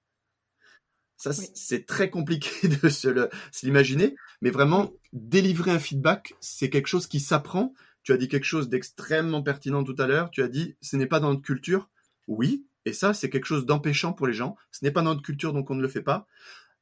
Ça, 1.17 1.33
c'est 1.33 1.87
très 1.87 2.11
compliqué 2.11 2.69
de 2.83 2.91
se 2.91 3.31
l'imaginer, 3.63 4.15
mais 4.43 4.51
vraiment 4.51 4.93
délivrer 5.15 5.71
un 5.71 5.79
feedback, 5.79 6.35
c'est 6.41 6.69
quelque 6.69 6.89
chose 6.89 7.07
qui 7.07 7.19
s'apprend. 7.19 7.73
Tu 8.03 8.13
as 8.13 8.19
dit 8.19 8.29
quelque 8.29 8.45
chose 8.45 8.69
d'extrêmement 8.69 9.43
pertinent 9.43 9.85
tout 9.85 9.97
à 9.97 10.07
l'heure. 10.07 10.31
Tu 10.31 10.43
as 10.43 10.49
dit 10.49 10.77
ce 10.83 10.97
n'est 10.97 11.07
pas 11.07 11.19
dans 11.19 11.31
notre 11.31 11.41
culture. 11.41 11.89
Oui, 12.29 12.67
et 12.85 12.93
ça, 12.93 13.15
c'est 13.15 13.31
quelque 13.31 13.47
chose 13.47 13.65
d'empêchant 13.65 14.13
pour 14.13 14.27
les 14.27 14.35
gens. 14.35 14.57
Ce 14.71 14.85
n'est 14.85 14.91
pas 14.91 15.01
dans 15.01 15.15
notre 15.15 15.23
culture, 15.23 15.55
donc 15.55 15.71
on 15.71 15.75
ne 15.75 15.83
le 15.83 15.89
fait 15.89 16.03
pas. 16.03 16.27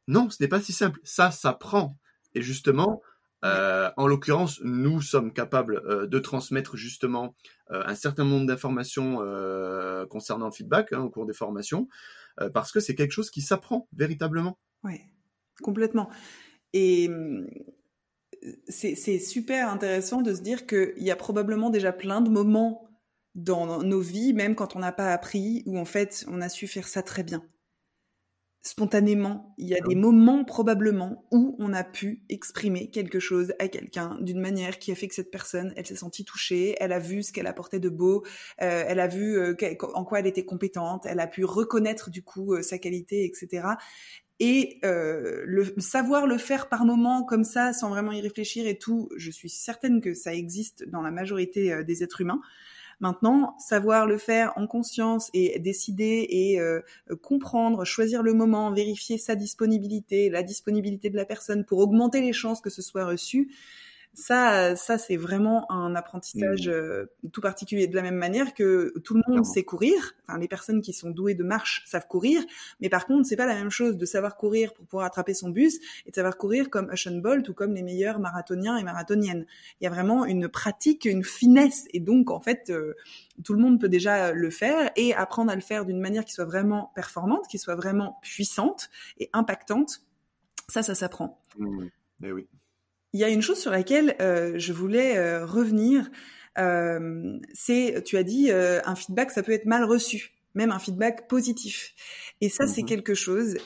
Non, 0.09 0.29
ce 0.29 0.43
n'est 0.43 0.49
pas 0.49 0.61
si 0.61 0.73
simple. 0.73 0.99
Ça 1.05 1.31
s'apprend. 1.31 1.97
Et 2.39 2.43
justement, 2.43 3.03
euh, 3.45 3.91
en 3.97 4.07
l'occurrence, 4.07 4.61
nous 4.63 5.03
sommes 5.03 5.33
capables 5.33 5.83
euh, 5.85 6.07
de 6.07 6.19
transmettre 6.21 6.77
justement 6.77 7.35
euh, 7.73 7.83
un 7.85 7.97
certain 7.97 8.25
nombre 8.25 8.47
d'informations 8.47 9.17
concernant 10.09 10.47
le 10.47 10.53
feedback 10.53 10.93
hein, 10.93 11.01
au 11.01 11.11
cours 11.11 11.27
des 11.27 11.33
formations, 11.33 11.89
parce 12.55 12.71
que 12.71 12.79
c'est 12.79 12.95
quelque 12.95 13.11
chose 13.11 13.31
qui 13.31 13.43
s'apprend 13.43 13.89
véritablement. 13.93 14.57
Oui, 14.85 15.01
complètement. 15.61 16.09
Et 16.73 17.11
c'est 18.69 19.19
super 19.19 19.69
intéressant 19.69 20.23
de 20.23 20.33
se 20.33 20.41
dire 20.41 20.65
qu'il 20.67 21.03
y 21.03 21.11
a 21.11 21.17
probablement 21.17 21.71
déjà 21.71 21.93
plein 21.93 22.21
de 22.21 22.31
moments 22.31 22.89
dans 23.35 23.83
nos 23.83 24.01
vies, 24.01 24.33
même 24.33 24.55
quand 24.55 24.77
on 24.77 24.79
n'a 24.79 24.93
pas 24.93 25.13
appris, 25.13 25.65
où 25.67 25.77
en 25.77 25.85
fait 25.85 26.25
on 26.29 26.41
a 26.41 26.49
su 26.49 26.69
faire 26.69 26.87
ça 26.87 27.03
très 27.03 27.25
bien 27.25 27.43
spontanément. 28.63 29.55
Il 29.57 29.69
y 29.69 29.75
a 29.75 29.81
des 29.81 29.95
moments 29.95 30.45
probablement 30.45 31.25
où 31.31 31.57
on 31.59 31.73
a 31.73 31.85
pu 31.85 32.23
exprimer 32.29 32.91
quelque 32.91 33.21
chose 33.21 33.55
à 33.59 33.69
quelqu'un 33.69 34.17
d'une 34.21 34.41
manière 34.41 34.79
qui 34.79 34.91
a 34.91 34.95
fait 34.95 35.09
que 35.09 35.15
cette 35.15 35.31
personne, 35.31 35.73
elle 35.77 35.87
s'est 35.87 35.97
sentie 35.97 36.25
touchée, 36.25 36.77
elle 36.81 36.93
a 36.93 36.99
vu 36.99 37.23
ce 37.23 37.33
qu'elle 37.33 37.47
apportait 37.47 37.81
de 37.81 37.89
beau, 37.89 38.25
euh, 38.61 38.85
elle 38.87 39.01
a 39.01 39.07
vu 39.07 39.39
euh, 39.39 39.55
en 39.95 40.05
quoi 40.05 40.21
elle 40.21 40.27
était 40.27 40.45
compétente, 40.45 41.07
elle 41.07 41.21
a 41.21 41.27
pu 41.27 41.45
reconnaître 41.45 42.11
du 42.11 42.23
coup 42.23 42.55
euh, 42.55 42.63
sa 42.63 42.79
qualité, 42.79 43.25
etc. 43.25 43.69
Et 44.41 44.79
le 44.83 45.65
savoir 45.79 46.29
le 46.29 46.39
faire 46.39 46.69
par 46.69 46.85
moment 46.85 47.25
comme 47.25 47.43
ça, 47.43 47.73
sans 47.73 47.89
vraiment 47.89 48.13
y 48.13 48.21
réfléchir 48.21 48.69
et 48.69 48.79
tout, 48.79 49.09
je 49.17 49.33
suis 49.33 49.51
certaine 49.51 50.01
que 50.01 50.15
ça 50.15 50.33
existe 50.33 50.89
dans 50.89 51.03
la 51.03 51.11
majorité 51.11 51.83
des 51.83 52.05
êtres 52.05 52.21
humains. 52.21 52.41
Maintenant, 53.01 53.57
savoir 53.59 54.07
le 54.07 54.19
faire 54.19 54.53
en 54.57 54.67
conscience 54.67 55.31
et 55.33 55.59
décider 55.61 56.27
et 56.31 56.61
euh, 56.61 56.81
comprendre, 57.23 57.85
choisir 57.85 58.23
le 58.25 58.35
moment, 58.35 58.73
vérifier 58.73 59.19
sa 59.19 59.37
disponibilité, 59.37 60.31
la 60.31 60.43
disponibilité 60.43 61.09
de 61.09 61.17
la 61.17 61.25
personne 61.25 61.65
pour 61.65 61.79
augmenter 61.79 62.21
les 62.21 62.33
chances 62.33 62.61
que 62.61 62.71
ce 62.71 62.83
soit 62.83 63.05
reçu, 63.05 63.51
ça, 64.19 64.75
ça 64.75 64.99
c'est 64.99 65.17
vraiment 65.17 65.71
un 65.71 65.95
apprentissage 65.95 66.67
mmh. 66.67 66.73
euh, 66.73 67.07
tout 67.33 67.41
particulier. 67.41 67.87
De 67.87 67.95
la 67.95 68.03
même 68.03 68.17
manière 68.17 68.53
que 68.53 68.93
tout 69.05 69.15
le 69.15 69.23
monde 69.29 69.47
sait 69.47 69.63
courir, 69.63 70.15
enfin 70.27 70.39
les 70.39 70.49
personnes 70.49 70.83
qui 70.83 70.93
sont 70.93 71.11
douées 71.11 71.35
de 71.35 71.45
marche 71.45 71.85
savent 71.87 72.09
courir, 72.09 72.43
mais 72.81 72.89
par 72.89 73.07
contre 73.07 73.27
c'est 73.29 73.37
pas 73.37 73.47
la 73.47 73.55
même 73.55 73.71
chose 73.71 73.97
de 73.97 74.05
savoir 74.05 74.37
courir 74.37 74.75
pour 74.75 74.87
pouvoir 74.87 75.07
attraper 75.07 75.35
son 75.35 75.51
bus 75.51 75.79
et 76.05 76.11
de 76.11 76.15
savoir 76.15 76.37
courir 76.37 76.69
comme 76.69 76.91
Usain 76.93 77.19
Bolt 77.19 77.49
ou 77.49 77.55
comme 77.55 77.75
les 77.75 77.83
meilleurs 77.83 78.19
marathoniens 78.19 78.77
et 78.77 78.83
marathoniennes. 78.83 79.47
Il 79.81 79.85
y 79.85 79.87
a 79.87 79.91
vraiment 79.91 80.25
une 80.25 80.49
pratique, 80.49 81.05
une 81.05 81.23
finesse, 81.23 81.87
et 81.93 82.01
donc 82.01 82.31
en 82.31 82.41
fait 82.41 82.71
euh, 82.71 82.95
tout 83.45 83.55
le 83.55 83.61
monde 83.61 83.81
peut 83.81 83.89
déjà 83.89 84.33
le 84.33 84.51
faire 84.51 84.91
et 84.97 85.15
apprendre 85.15 85.53
à 85.53 85.55
le 85.55 85.61
faire 85.61 85.85
d'une 85.85 86.01
manière 86.01 86.25
qui 86.25 86.33
soit 86.33 86.45
vraiment 86.45 86.91
performante, 86.97 87.47
qui 87.49 87.59
soit 87.59 87.77
vraiment 87.77 88.19
puissante 88.23 88.91
et 89.19 89.31
impactante. 89.33 90.03
Ça, 90.69 90.83
ça 90.83 90.97
s'apprend. 90.97 91.41
Mmh. 91.57 91.87
Eh 92.25 92.33
oui. 92.33 92.49
Il 93.13 93.21
y 93.21 93.25
a 93.25 93.29
une 93.29 93.43
chose 93.43 93.59
sur 93.59 93.71
laquelle 93.71 94.17
euh, 94.21 94.59
je 94.59 94.73
voulais 94.73 95.17
euh, 95.17 95.47
revenir. 95.47 96.11
Euh, 96.59 97.39
c'est, 97.55 98.03
tu 98.05 98.17
as 98.17 98.23
dit, 98.23 98.51
un 98.51 98.95
feedback, 98.95 99.31
ça 99.31 99.43
peut 99.43 99.53
être 99.53 99.67
mal 99.67 99.85
reçu, 99.85 100.35
même 100.55 100.73
un 100.73 100.79
feedback 100.79 101.29
positif. 101.29 101.95
Et 102.41 102.49
ça, 102.49 102.67
c'est 102.67 102.83
mmh 102.83 102.87
quelque 102.87 103.15
chose 103.15 103.57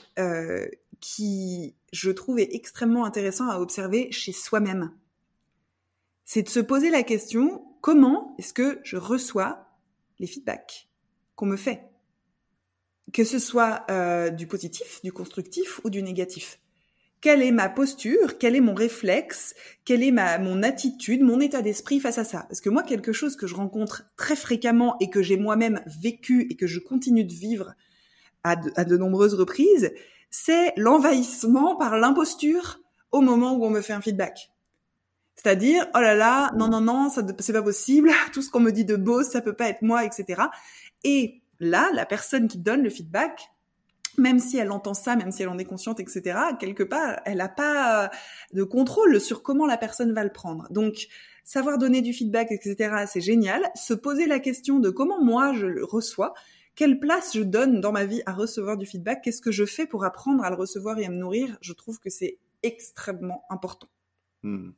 qui, 1.00 1.74
je 1.92 2.11
trouve, 2.11 2.38
est 2.38 2.55
extrêmement 2.55 3.05
intéressant 3.05 3.48
à 3.48 3.59
observer 3.59 4.12
chez 4.12 4.33
soi-même. 4.33 4.92
C'est 6.24 6.42
de 6.42 6.48
se 6.48 6.61
poser 6.61 6.90
la 6.90 7.02
question, 7.02 7.64
comment 7.81 8.37
est-ce 8.38 8.52
que 8.52 8.81
je 8.85 8.96
reçois 8.96 9.66
les 10.20 10.26
feedbacks 10.26 10.88
qu'on 11.35 11.46
me 11.46 11.57
fait? 11.57 11.83
Que 13.12 13.24
ce 13.24 13.38
soit 13.38 13.87
du 14.31 14.46
positif, 14.46 15.00
du 15.02 15.12
constructif 15.12 15.81
ou 15.85 15.90
du 15.90 16.02
négatif 16.02 16.62
quelle 17.23 17.41
est 17.41 17.53
ma 17.53 17.69
posture, 17.69 18.37
quel 18.37 18.57
est 18.57 18.61
mon 18.61 18.75
réflexe, 18.75 19.55
quelle 19.85 20.03
est 20.03 20.11
ma 20.11 20.39
mon 20.39 20.63
attitude, 20.63 21.23
mon 21.23 21.41
état 21.41 21.63
d'esprit 21.63 22.01
face 22.01 22.19
à 22.19 22.25
ça. 22.25 22.45
Parce 22.49 22.61
que 22.61 22.69
moi, 22.69 22.83
quelque 22.83 23.13
chose 23.13 23.37
que 23.37 23.47
je 23.47 23.55
rencontre 23.55 24.03
très 24.17 24.37
fréquemment 24.37 24.97
et 25.01 25.09
que 25.09 25.23
j'ai 25.23 25.37
moi-même 25.37 25.81
vécu 25.87 26.49
et 26.51 26.57
que 26.57 26.67
je 26.67 26.81
continue 26.81 27.25
de 27.25 27.33
vivre 27.33 27.75
à 28.43 28.57
de, 28.57 28.97
nombreuses 28.97 29.35
reprises, 29.35 29.93
c'est 30.31 30.73
l'envahissement 30.77 31.77
par 31.77 31.97
l'imposture 31.97 32.81
au 33.13 33.21
moment 33.21 33.55
où 33.55 33.65
on 33.65 33.71
me 33.71 33.83
fait 33.83 33.93
un 33.93 34.01
feedback. 34.01 34.51
C'est-à-dire, 35.37 35.87
oh 35.95 36.01
là 36.01 36.17
là, 36.17 36.51
non, 36.57 36.67
non, 36.67 36.81
non, 36.81 37.09
ça, 37.09 37.23
c'est 37.39 37.53
pas 37.53 37.63
possible, 37.63 38.11
tout 38.33 38.43
ce 38.43 38.51
qu'on 38.51 38.61
me 38.61 38.73
dit 38.73 38.85
de 38.85 38.97
beau, 38.97 39.23
ça 39.23 39.41
peut 39.41 39.55
pas 39.55 39.69
être 39.69 39.83
moi, 39.83 40.05
etc. 40.05 40.43
Et 41.05 41.41
là, 41.61 41.89
la 41.95 42.05
personne 42.05 42.49
qui 42.49 42.59
donne 42.59 42.83
le 42.83 42.91
feedback 42.91 43.53
même 44.18 44.38
si 44.38 44.59
elle 44.59 44.70
entend 44.70 44.94
ça, 44.94 45.16
même 45.16 45.31
si 45.31 45.42
elle 45.42 45.48
en 45.48 45.59
est 45.59 45.64
consciente, 45.64 46.01
etc., 46.01 46.38
quelque 46.59 46.83
part, 46.83 47.20
elle 47.25 47.38
n'a 47.38 47.48
pas 47.48 48.11
de 48.53 48.62
contrôle 48.62 49.20
sur 49.20 49.42
comment 49.42 49.66
la 49.66 49.77
personne 49.77 50.12
va 50.12 50.25
le 50.25 50.33
prendre. 50.33 50.66
Donc, 50.70 51.09
savoir 51.44 51.79
donner 51.79 52.03
du 52.03 52.12
feedback, 52.12 52.53
etc., 52.53 53.05
c'est 53.07 53.20
génial. 53.20 53.62
Se 53.75 53.94
poser 53.94 54.27
la 54.27 54.38
question 54.38 54.79
de 54.79 54.90
comment 54.90 55.22
moi 55.22 55.53
je 55.55 55.66
le 55.66 55.85
reçois, 55.85 56.35
quelle 56.75 57.01
place 57.01 57.35
je 57.35 57.42
donne 57.42 57.81
dans 57.81 57.92
ma 57.92 58.05
vie 58.05 58.22
à 58.27 58.33
recevoir 58.33 58.77
du 58.77 58.87
feedback 58.87 59.22
Qu'est-ce 59.22 59.42
que 59.42 59.53
je 59.53 59.64
fais 59.64 59.87
pour 59.87 60.05
apprendre 60.05 60.44
à 60.44 60.51
le 60.51 60.57
recevoir 60.57 60.98
et 60.98 61.05
à 61.05 61.11
me 61.11 61.16
nourrir 61.16 61.59
Je 61.61 61.72
trouve 61.72 61.98
que 61.98 62.11
c'est 62.11 62.38
extrêmement 62.62 63.44
important. 63.51 63.88
Hmm. 64.42 64.70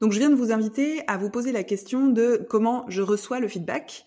Donc 0.00 0.12
je 0.12 0.18
viens 0.18 0.30
de 0.30 0.34
vous 0.34 0.50
inviter 0.50 1.02
à 1.08 1.18
vous 1.18 1.28
poser 1.28 1.52
la 1.52 1.62
question 1.62 2.08
de 2.08 2.46
comment 2.48 2.86
je 2.88 3.02
reçois 3.02 3.38
le 3.38 3.48
feedback. 3.48 4.06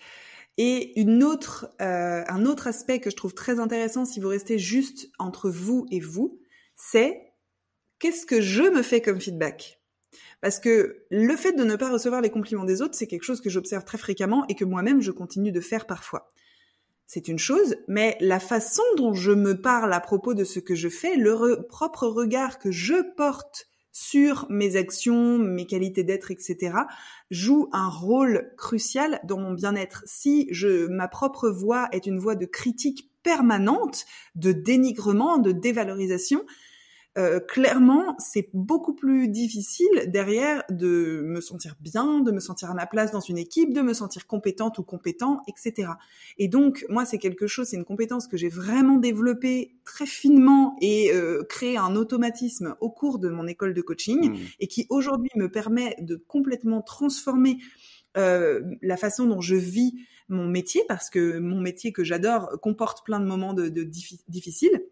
Et 0.57 0.99
une 0.99 1.23
autre, 1.23 1.73
euh, 1.81 2.23
un 2.27 2.45
autre 2.45 2.67
aspect 2.67 2.99
que 2.99 3.09
je 3.09 3.15
trouve 3.15 3.33
très 3.33 3.59
intéressant 3.59 4.05
si 4.05 4.19
vous 4.19 4.27
restez 4.27 4.59
juste 4.59 5.09
entre 5.17 5.49
vous 5.49 5.87
et 5.89 5.99
vous, 5.99 6.39
c'est 6.75 7.33
qu'est-ce 7.99 8.25
que 8.25 8.41
je 8.41 8.63
me 8.63 8.83
fais 8.83 9.01
comme 9.01 9.19
feedback? 9.19 9.79
Parce 10.41 10.59
que 10.59 11.05
le 11.09 11.35
fait 11.35 11.53
de 11.53 11.63
ne 11.63 11.75
pas 11.75 11.89
recevoir 11.89 12.21
les 12.21 12.29
compliments 12.29 12.65
des 12.65 12.81
autres, 12.81 12.95
c'est 12.95 13.07
quelque 13.07 13.23
chose 13.23 13.41
que 13.41 13.49
j'observe 13.49 13.85
très 13.85 13.97
fréquemment 13.97 14.45
et 14.47 14.55
que 14.55 14.65
moi-même 14.65 15.01
je 15.01 15.11
continue 15.11 15.51
de 15.51 15.61
faire 15.61 15.87
parfois. 15.87 16.33
C'est 17.07 17.27
une 17.27 17.39
chose, 17.39 17.75
mais 17.87 18.17
la 18.19 18.39
façon 18.39 18.83
dont 18.97 19.13
je 19.13 19.31
me 19.31 19.59
parle 19.59 19.93
à 19.93 19.99
propos 19.99 20.33
de 20.33 20.43
ce 20.43 20.59
que 20.59 20.75
je 20.75 20.89
fais, 20.89 21.15
le 21.15 21.65
propre 21.67 22.07
regard 22.07 22.59
que 22.59 22.71
je 22.71 23.01
porte 23.15 23.67
sur 23.93 24.47
mes 24.49 24.75
actions, 24.75 25.37
mes 25.37 25.67
qualités 25.67 26.03
d'être, 26.03 26.31
etc., 26.31 26.75
joue 27.29 27.69
un 27.71 27.87
rôle 27.87 28.51
crucial 28.57 29.21
dans 29.23 29.37
mon 29.37 29.53
bien-être. 29.53 30.03
Si 30.05 30.47
je, 30.51 30.87
ma 30.87 31.07
propre 31.07 31.49
voix 31.49 31.87
est 31.91 32.07
une 32.07 32.19
voix 32.19 32.35
de 32.35 32.45
critique 32.45 33.11
permanente, 33.21 34.05
de 34.35 34.51
dénigrement, 34.51 35.37
de 35.37 35.51
dévalorisation, 35.51 36.43
euh, 37.15 37.39
clairement, 37.39 38.15
c'est 38.17 38.49
beaucoup 38.53 38.95
plus 38.95 39.27
difficile 39.27 40.05
derrière 40.07 40.63
de 40.69 41.21
me 41.23 41.41
sentir 41.41 41.75
bien, 41.79 42.21
de 42.21 42.31
me 42.31 42.39
sentir 42.39 42.71
à 42.71 42.73
ma 42.73 42.87
place 42.87 43.11
dans 43.11 43.19
une 43.19 43.37
équipe, 43.37 43.71
de 43.71 43.81
me 43.81 43.93
sentir 43.93 44.25
compétente 44.25 44.79
ou 44.79 44.83
compétent, 44.83 45.41
etc. 45.47 45.91
Et 46.39 46.47
donc, 46.47 46.85
moi, 46.89 47.05
c'est 47.05 47.19
quelque 47.19 47.45
chose, 47.45 47.67
c'est 47.67 47.77
une 47.77 47.85
compétence 47.85 48.27
que 48.27 48.35
j'ai 48.35 48.49
vraiment 48.49 48.97
développée 48.97 49.75
très 49.85 50.07
finement 50.07 50.75
et 50.81 51.11
euh, 51.13 51.43
créé 51.43 51.77
un 51.77 51.95
automatisme 51.95 52.75
au 52.81 52.89
cours 52.89 53.19
de 53.19 53.29
mon 53.29 53.45
école 53.45 53.75
de 53.75 53.81
coaching 53.81 54.31
mmh. 54.31 54.37
et 54.59 54.67
qui 54.67 54.87
aujourd'hui 54.89 55.29
me 55.35 55.51
permet 55.51 55.95
de 55.99 56.15
complètement 56.15 56.81
transformer 56.81 57.59
euh, 58.17 58.61
la 58.81 58.97
façon 58.97 59.27
dont 59.27 59.41
je 59.41 59.55
vis 59.55 59.93
mon 60.29 60.47
métier 60.47 60.83
parce 60.87 61.09
que 61.11 61.37
mon 61.37 61.59
métier 61.59 61.91
que 61.91 62.03
j'adore 62.03 62.59
comporte 62.61 63.05
plein 63.05 63.19
de 63.19 63.25
moments 63.25 63.53
de, 63.53 63.69
de 63.69 63.83
difficiles 63.83 64.83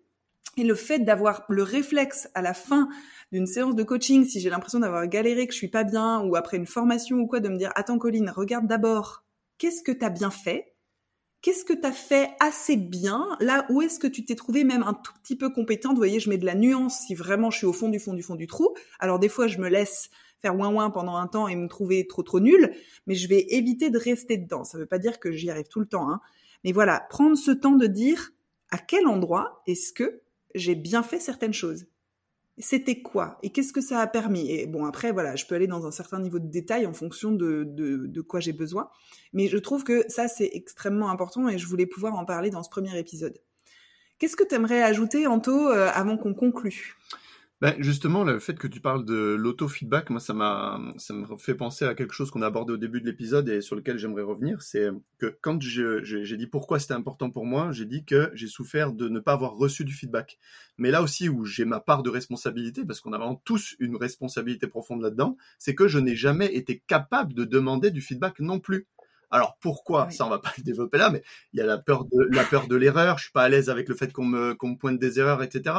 et 0.58 0.64
le 0.64 0.76
fait 0.76 1.00
d'avoir 1.00 1.46
le 1.50 1.64
réflexe 1.64 2.30
à 2.34 2.42
la 2.42 2.54
fin 2.54 2.90
d'une 3.32 3.48
séance 3.48 3.76
de 3.76 3.84
coaching, 3.84 4.26
si 4.26 4.40
j'ai 4.40 4.50
l'impression 4.50 4.80
d'avoir 4.80 5.08
galéré, 5.08 5.48
que 5.48 5.54
je 5.54 5.58
suis 5.58 5.70
pas 5.70 5.84
bien, 5.84 6.22
ou 6.22 6.36
après 6.36 6.58
une 6.58 6.66
formation 6.66 7.18
ou 7.18 7.28
quoi, 7.28 7.40
de 7.40 7.50
me 7.50 7.58
dire, 7.58 7.72
attends 7.76 7.98
Colline, 7.98 8.30
regarde 8.30 8.68
d'abord, 8.68 9.24
qu'est-ce 9.58 9.84
que 9.84 9.92
tu 9.92 10.04
as 10.04 10.10
bien 10.10 10.32
fait? 10.32 10.74
Qu'est-ce 11.42 11.66
que 11.66 11.74
tu 11.74 11.88
as 11.88 11.92
fait 11.92 12.30
assez 12.40 12.76
bien? 12.76 13.26
Là, 13.40 13.66
où 13.70 13.82
est-ce 13.82 14.00
que 14.00 14.08
tu 14.08 14.26
t'es 14.26 14.36
trouvé 14.36 14.64
même 14.64 14.84
un 14.84 14.94
tout 14.94 15.14
petit 15.24 15.36
peu 15.36 15.50
compétente? 15.50 15.94
Vous 15.94 15.98
voyez, 15.98 16.20
je 16.20 16.30
mets 16.30 16.38
de 16.38 16.46
la 16.46 16.54
nuance 16.54 17.00
si 17.08 17.16
vraiment 17.16 17.50
je 17.50 17.58
suis 17.58 17.66
au 17.66 17.74
fond 17.74 17.90
du 17.90 18.00
fond 18.00 18.14
du 18.14 18.22
fond 18.22 18.36
du 18.36 18.46
trou. 18.46 18.76
Alors 19.00 19.18
des 19.18 19.30
fois, 19.30 19.48
je 19.48 19.58
me 19.58 19.68
laisse 19.68 20.12
faire 20.42 20.56
ouin 20.56 20.72
ouin 20.72 20.92
pendant 20.92 21.16
un 21.16 21.28
temps 21.28 21.48
et 21.48 21.56
me 21.56 21.68
trouver 21.68 22.06
trop 22.06 22.22
trop 22.22 22.40
nul, 22.40 22.76
mais 23.08 23.16
je 23.16 23.28
vais 23.28 23.46
éviter 23.50 23.90
de 23.90 23.98
rester 23.98 24.38
dedans. 24.38 24.64
Ça 24.64 24.78
veut 24.78 24.86
pas 24.86 25.00
dire 25.00 25.20
que 25.20 25.32
j'y 25.32 25.50
arrive 25.50 25.68
tout 25.68 25.80
le 25.80 25.88
temps, 25.88 26.10
hein. 26.12 26.20
Mais 26.64 26.74
voilà, 26.74 27.08
prendre 27.10 27.36
ce 27.36 27.50
temps 27.50 27.76
de 27.76 27.88
dire 27.88 28.32
à 28.70 28.78
quel 28.78 29.08
endroit 29.08 29.64
est-ce 29.66 29.94
que 29.94 30.22
j'ai 30.56 30.76
bien 30.76 31.04
fait 31.04 31.20
certaines 31.20 31.54
choses. 31.54 31.86
C'était 32.58 33.02
quoi? 33.02 33.40
Et 33.44 33.50
qu'est-ce 33.52 33.74
que 33.74 33.82
ça 33.82 34.00
a 34.00 34.08
permis? 34.08 34.52
Et 34.52 34.68
bon, 34.68 34.86
après, 34.86 35.12
voilà, 35.12 35.36
je 35.36 35.46
peux 35.46 35.56
aller 35.56 35.68
dans 35.68 35.88
un 35.88 35.92
certain 35.92 36.20
niveau 36.20 36.38
de 36.38 36.48
détail 36.48 36.86
en 36.86 36.94
fonction 36.94 37.32
de, 37.32 37.64
de, 37.66 38.22
quoi 38.22 38.40
j'ai 38.40 38.54
besoin. 38.54 38.90
Mais 39.34 39.48
je 39.48 39.58
trouve 39.58 39.84
que 39.84 40.04
ça, 40.10 40.28
c'est 40.28 40.50
extrêmement 40.54 41.10
important 41.10 41.48
et 41.48 41.58
je 41.58 41.66
voulais 41.66 41.86
pouvoir 41.86 42.16
en 42.16 42.26
parler 42.26 42.50
dans 42.50 42.62
ce 42.62 42.70
premier 42.70 42.98
épisode. 43.00 43.38
Qu'est-ce 44.20 44.36
que 44.36 44.44
tu 44.44 44.54
aimerais 44.54 44.84
ajouter, 44.84 45.26
Anto, 45.26 45.70
euh, 45.70 45.90
avant 45.94 46.18
qu'on 46.18 46.34
conclue? 46.34 46.98
Ben 47.62 47.76
justement, 47.78 48.24
le 48.24 48.40
fait 48.40 48.56
que 48.56 48.66
tu 48.66 48.80
parles 48.80 49.06
de 49.06 49.36
l'auto-feedback, 49.36 50.10
moi, 50.10 50.20
ça 50.20 50.34
m'a, 50.34 50.82
ça 50.98 51.14
me 51.14 51.38
fait 51.38 51.54
penser 51.54 51.86
à 51.86 51.94
quelque 51.94 52.14
chose 52.14 52.32
qu'on 52.32 52.42
a 52.42 52.48
abordé 52.48 52.74
au 52.74 52.78
début 52.78 53.02
de 53.02 53.06
l'épisode 53.06 53.48
et 53.50 53.62
sur 53.62 53.76
lequel 53.76 54.00
j'aimerais 54.00 54.24
revenir. 54.24 54.64
C'est 54.64 54.90
que 55.20 55.38
quand 55.42 55.62
j'ai 55.62 56.38
dit 56.38 56.48
pourquoi 56.48 56.80
c'était 56.80 56.96
important 56.96 57.30
pour 57.30 57.46
moi, 57.46 57.72
j'ai 57.72 57.86
dit 57.86 58.04
que 58.04 58.32
j'ai 58.34 58.48
souffert 58.48 58.94
de 58.94 59.10
ne 59.10 59.20
pas 59.20 59.34
avoir 59.34 59.54
reçu 59.54 59.86
du 59.86 59.94
feedback. 59.94 60.40
Mais 60.80 60.90
là 60.90 61.04
aussi 61.04 61.30
où 61.30 61.46
j'ai 61.46 61.66
ma 61.66 61.80
part 61.80 62.02
de 62.02 62.10
responsabilité, 62.10 62.84
parce 62.84 63.00
qu'on 63.00 63.14
a 63.14 63.20
vraiment 63.20 63.40
tous 63.46 63.76
une 63.78 63.96
responsabilité 63.96 64.66
profonde 64.66 65.04
là-dedans, 65.04 65.38
c'est 65.60 65.76
que 65.76 65.88
je 65.88 66.00
n'ai 66.00 66.16
jamais 66.16 66.56
été 66.56 66.82
capable 66.88 67.36
de 67.36 67.46
demander 67.46 67.92
du 67.92 68.02
feedback 68.02 68.40
non 68.40 68.60
plus. 68.60 68.88
Alors 69.30 69.58
pourquoi? 69.62 70.10
Ça, 70.10 70.26
on 70.26 70.30
va 70.30 70.40
pas 70.40 70.52
le 70.58 70.64
développer 70.64 70.98
là, 70.98 71.12
mais 71.12 71.22
il 71.54 71.60
y 71.60 71.62
a 71.62 71.66
la 71.68 71.78
peur 71.78 72.06
de 72.06 72.36
la 72.36 72.44
peur 72.44 72.68
de 72.68 72.76
l'erreur. 72.76 73.20
Je 73.20 73.26
suis 73.26 73.32
pas 73.32 73.44
à 73.44 73.50
l'aise 73.50 73.70
avec 73.70 73.88
le 73.88 73.94
fait 73.94 74.12
qu'on 74.12 74.26
me, 74.26 74.56
qu'on 74.56 74.70
me 74.70 74.78
pointe 74.78 75.00
des 75.00 75.20
erreurs, 75.20 75.44
etc 75.44 75.76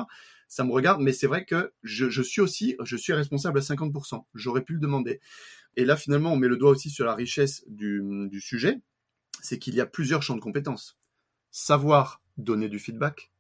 ça 0.53 0.65
me 0.65 0.73
regarde, 0.73 1.01
mais 1.01 1.15
c'est 1.15 1.27
vrai 1.27 1.47
que 1.47 1.73
je, 1.83 2.21
suis 2.21 2.43
aussi, 2.43 2.77
je 2.85 2.95
suis 2.99 3.15
responsable 3.15 3.59
à 3.59 3.63
50%. 3.63 4.27
J'aurais 4.35 4.63
pu 4.63 4.75
le 4.75 4.81
demander. 4.81 5.19
Et 5.77 5.87
là, 5.87 5.97
finalement, 5.97 6.31
on 6.31 6.37
met 6.37 6.47
le 6.47 6.59
doigt 6.59 6.73
aussi 6.73 6.91
sur 6.91 7.07
la 7.07 7.15
richesse 7.15 7.65
du, 7.69 8.39
sujet, 8.39 8.79
c'est 9.41 9.59
qu'il 9.59 9.75
y 9.75 9.81
a 9.81 9.87
plusieurs 9.87 10.23
champs 10.23 10.37
de 10.37 10.43
compétences. 10.43 10.99
Savoir 11.53 12.21
donner 12.37 12.69
du 12.69 12.79
feedback, 12.79 13.33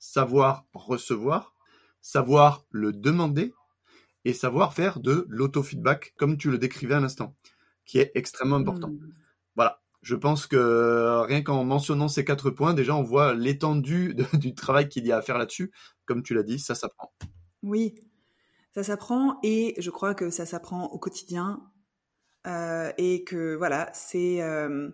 savoir 0.00 0.66
recevoir, 0.74 1.54
savoir 2.00 2.64
le 2.72 2.92
demander 2.92 3.54
et 4.24 4.32
savoir 4.32 4.74
faire 4.74 4.98
de 4.98 5.24
l'auto-feedback, 5.28 6.14
comme 6.16 6.36
tu 6.36 6.50
le 6.50 6.58
décrivais 6.58 6.94
à 6.94 7.00
l'instant, 7.00 7.36
qui 7.84 7.98
est 8.00 8.10
extrêmement 8.16 8.56
important. 8.56 8.88
Mmh. 8.88 9.12
Je 10.06 10.14
pense 10.14 10.46
que 10.46 10.54
euh, 10.54 11.22
rien 11.22 11.42
qu'en 11.42 11.64
mentionnant 11.64 12.06
ces 12.06 12.24
quatre 12.24 12.50
points, 12.50 12.74
déjà, 12.74 12.94
on 12.94 13.02
voit 13.02 13.34
l'étendue 13.34 14.14
du 14.34 14.54
travail 14.54 14.88
qu'il 14.88 15.04
y 15.04 15.10
a 15.10 15.16
à 15.16 15.20
faire 15.20 15.36
là-dessus. 15.36 15.72
Comme 16.04 16.22
tu 16.22 16.32
l'as 16.32 16.44
dit, 16.44 16.60
ça 16.60 16.76
s'apprend. 16.76 17.12
Oui, 17.64 17.96
ça 18.72 18.84
s'apprend 18.84 19.40
et 19.42 19.74
je 19.78 19.90
crois 19.90 20.14
que 20.14 20.30
ça 20.30 20.46
s'apprend 20.46 20.84
au 20.92 21.00
quotidien. 21.00 21.60
Euh, 22.46 22.92
et 22.98 23.24
que 23.24 23.56
voilà, 23.56 23.90
c'est. 23.94 24.40
Euh, 24.42 24.90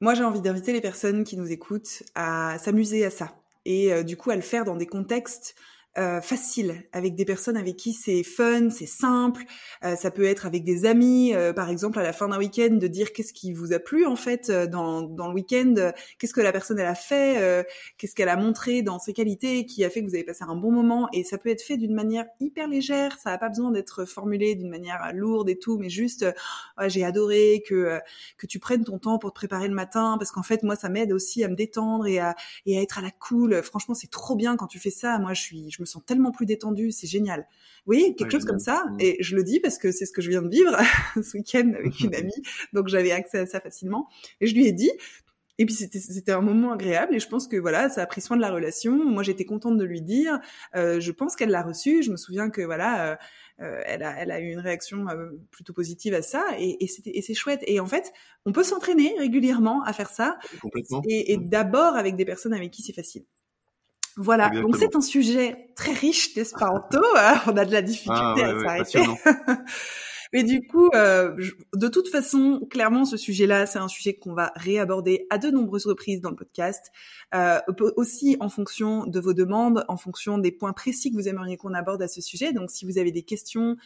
moi, 0.00 0.14
j'ai 0.14 0.24
envie 0.24 0.40
d'inviter 0.40 0.72
les 0.72 0.80
personnes 0.80 1.22
qui 1.22 1.36
nous 1.36 1.52
écoutent 1.52 2.02
à 2.16 2.58
s'amuser 2.58 3.04
à 3.04 3.10
ça 3.10 3.36
et 3.64 4.02
du 4.02 4.16
coup 4.16 4.32
à 4.32 4.34
le 4.34 4.42
faire 4.42 4.64
dans 4.64 4.74
des 4.74 4.86
contextes 4.86 5.54
euh, 5.98 6.20
facile 6.20 6.84
avec 6.92 7.16
des 7.16 7.24
personnes 7.24 7.56
avec 7.56 7.74
qui 7.74 7.94
c'est 7.94 8.22
fun, 8.22 8.70
c'est 8.70 8.86
simple. 8.86 9.42
Euh, 9.82 9.96
ça 9.96 10.12
peut 10.12 10.22
être 10.22 10.46
avec 10.46 10.62
des 10.62 10.86
amis, 10.86 11.34
euh, 11.34 11.52
par 11.52 11.68
exemple 11.68 11.98
à 11.98 12.04
la 12.04 12.12
fin 12.12 12.28
d'un 12.28 12.38
week-end, 12.38 12.70
de 12.70 12.86
dire 12.86 13.12
qu'est-ce 13.12 13.32
qui 13.32 13.52
vous 13.52 13.72
a 13.72 13.80
plu 13.80 14.06
en 14.06 14.14
fait 14.14 14.52
dans, 14.52 15.02
dans 15.02 15.26
le 15.26 15.34
week-end, 15.34 15.90
qu'est-ce 16.18 16.32
que 16.32 16.40
la 16.40 16.52
personne 16.52 16.78
elle 16.78 16.86
a 16.86 16.94
fait, 16.94 17.66
qu'est-ce 17.98 18.14
qu'elle 18.14 18.28
a 18.28 18.36
montré 18.36 18.82
dans 18.82 19.00
ses 19.00 19.12
qualités, 19.12 19.66
qui 19.66 19.84
a 19.84 19.90
fait 19.90 20.00
que 20.02 20.06
vous 20.06 20.14
avez 20.14 20.22
passé 20.22 20.44
un 20.46 20.54
bon 20.54 20.70
moment. 20.70 21.08
Et 21.12 21.24
ça 21.24 21.38
peut 21.38 21.48
être 21.48 21.62
fait 21.62 21.76
d'une 21.76 21.94
manière 21.94 22.26
hyper 22.38 22.68
légère. 22.68 23.18
Ça 23.18 23.30
n'a 23.30 23.38
pas 23.38 23.48
besoin 23.48 23.72
d'être 23.72 24.04
formulé 24.04 24.54
d'une 24.54 24.70
manière 24.70 25.10
lourde 25.12 25.48
et 25.48 25.58
tout, 25.58 25.76
mais 25.76 25.90
juste 25.90 26.24
j'ai 26.86 27.04
adoré 27.04 27.64
que 27.66 27.98
que 28.38 28.46
tu 28.46 28.60
prennes 28.60 28.84
ton 28.84 29.00
temps 29.00 29.18
pour 29.18 29.30
te 29.32 29.34
préparer 29.34 29.66
le 29.66 29.74
matin, 29.74 30.16
parce 30.18 30.30
qu'en 30.30 30.44
fait 30.44 30.62
moi 30.62 30.76
ça 30.76 30.88
m'aide 30.88 31.12
aussi 31.12 31.42
à 31.42 31.48
me 31.48 31.56
détendre 31.56 32.06
et 32.06 32.20
à 32.20 32.36
et 32.64 32.78
à 32.78 32.82
être 32.82 32.98
à 32.98 33.02
la 33.02 33.10
cool. 33.10 33.60
Franchement 33.64 33.96
c'est 33.96 34.10
trop 34.10 34.36
bien 34.36 34.56
quand 34.56 34.68
tu 34.68 34.78
fais 34.78 34.90
ça. 34.90 35.18
Moi 35.18 35.34
je 35.34 35.42
suis 35.42 35.70
me 35.80 35.86
sens 35.86 36.04
tellement 36.04 36.32
plus 36.32 36.46
détendue, 36.46 36.90
c'est 36.90 37.06
génial. 37.06 37.46
Vous 37.86 37.94
voyez, 37.94 38.14
quelque 38.14 38.32
chose 38.32 38.44
comme 38.44 38.58
ça, 38.58 38.84
et 38.98 39.16
je 39.20 39.34
le 39.36 39.42
dis 39.42 39.60
parce 39.60 39.78
que 39.78 39.90
c'est 39.90 40.06
ce 40.06 40.12
que 40.12 40.22
je 40.22 40.30
viens 40.30 40.42
de 40.42 40.48
vivre 40.48 40.76
ce 41.22 41.36
week-end 41.36 41.72
avec 41.78 42.00
une 42.00 42.14
amie, 42.14 42.42
donc 42.72 42.88
j'avais 42.88 43.12
accès 43.12 43.38
à 43.38 43.46
ça 43.46 43.60
facilement, 43.60 44.08
et 44.40 44.46
je 44.46 44.54
lui 44.54 44.66
ai 44.66 44.72
dit, 44.72 44.90
et 45.60 45.66
puis 45.66 45.74
c'était 45.74 46.32
un 46.32 46.40
moment 46.40 46.72
agréable 46.72 47.14
et 47.14 47.18
je 47.18 47.28
pense 47.28 47.46
que 47.46 47.58
voilà, 47.58 47.90
ça 47.90 48.00
a 48.00 48.06
pris 48.06 48.22
soin 48.22 48.34
de 48.34 48.40
la 48.40 48.50
relation. 48.50 49.04
Moi, 49.04 49.22
j'étais 49.22 49.44
contente 49.44 49.76
de 49.76 49.84
lui 49.84 50.00
dire. 50.00 50.40
Euh, 50.74 51.00
je 51.00 51.12
pense 51.12 51.36
qu'elle 51.36 51.50
l'a 51.50 51.62
reçu. 51.62 52.02
Je 52.02 52.10
me 52.10 52.16
souviens 52.16 52.48
que 52.48 52.62
voilà, 52.62 53.10
euh, 53.10 53.16
euh, 53.60 53.82
elle, 53.84 54.02
a, 54.02 54.16
elle 54.22 54.30
a 54.30 54.40
eu 54.40 54.52
une 54.52 54.58
réaction 54.58 55.04
plutôt 55.50 55.74
positive 55.74 56.14
à 56.14 56.22
ça 56.22 56.46
et, 56.58 56.82
et 56.82 57.20
c'est 57.20 57.34
chouette. 57.34 57.60
Et 57.66 57.78
en 57.78 57.84
fait, 57.84 58.10
on 58.46 58.52
peut 58.52 58.64
s'entraîner 58.64 59.14
régulièrement 59.18 59.82
à 59.84 59.92
faire 59.92 60.08
ça. 60.08 60.38
Et, 61.06 61.34
et 61.34 61.36
mm. 61.36 61.50
d'abord 61.50 61.94
avec 61.94 62.16
des 62.16 62.24
personnes 62.24 62.54
avec 62.54 62.70
qui 62.70 62.80
c'est 62.80 62.94
facile. 62.94 63.26
Voilà, 64.16 64.50
donc 64.50 64.76
c'est 64.76 64.96
un 64.96 65.00
sujet 65.00 65.70
très 65.76 65.92
riche, 65.92 66.36
n'est-ce 66.36 66.54
pas, 66.54 66.70
Anto? 66.70 67.00
On 67.46 67.56
a 67.56 67.64
de 67.64 67.72
la 67.72 67.82
difficulté 67.82 68.42
ah, 68.42 68.48
à 68.48 68.84
s'arrêter. 68.84 69.04
Mais 70.32 70.44
du 70.44 70.66
coup, 70.66 70.88
euh, 70.94 71.36
de 71.74 71.88
toute 71.88 72.08
façon, 72.08 72.60
clairement, 72.70 73.04
ce 73.04 73.16
sujet-là, 73.16 73.66
c'est 73.66 73.78
un 73.78 73.88
sujet 73.88 74.14
qu'on 74.14 74.32
va 74.32 74.52
réaborder 74.54 75.26
à 75.30 75.38
de 75.38 75.50
nombreuses 75.50 75.86
reprises 75.86 76.20
dans 76.20 76.30
le 76.30 76.36
podcast, 76.36 76.92
euh, 77.34 77.58
aussi 77.96 78.36
en 78.40 78.48
fonction 78.48 79.06
de 79.06 79.18
vos 79.20 79.32
demandes, 79.32 79.84
en 79.88 79.96
fonction 79.96 80.38
des 80.38 80.52
points 80.52 80.72
précis 80.72 81.10
que 81.10 81.16
vous 81.16 81.28
aimeriez 81.28 81.56
qu'on 81.56 81.74
aborde 81.74 82.02
à 82.02 82.08
ce 82.08 82.20
sujet. 82.20 82.52
Donc, 82.52 82.70
si 82.70 82.84
vous 82.84 82.98
avez 82.98 83.10
des 83.10 83.22
questions 83.22 83.76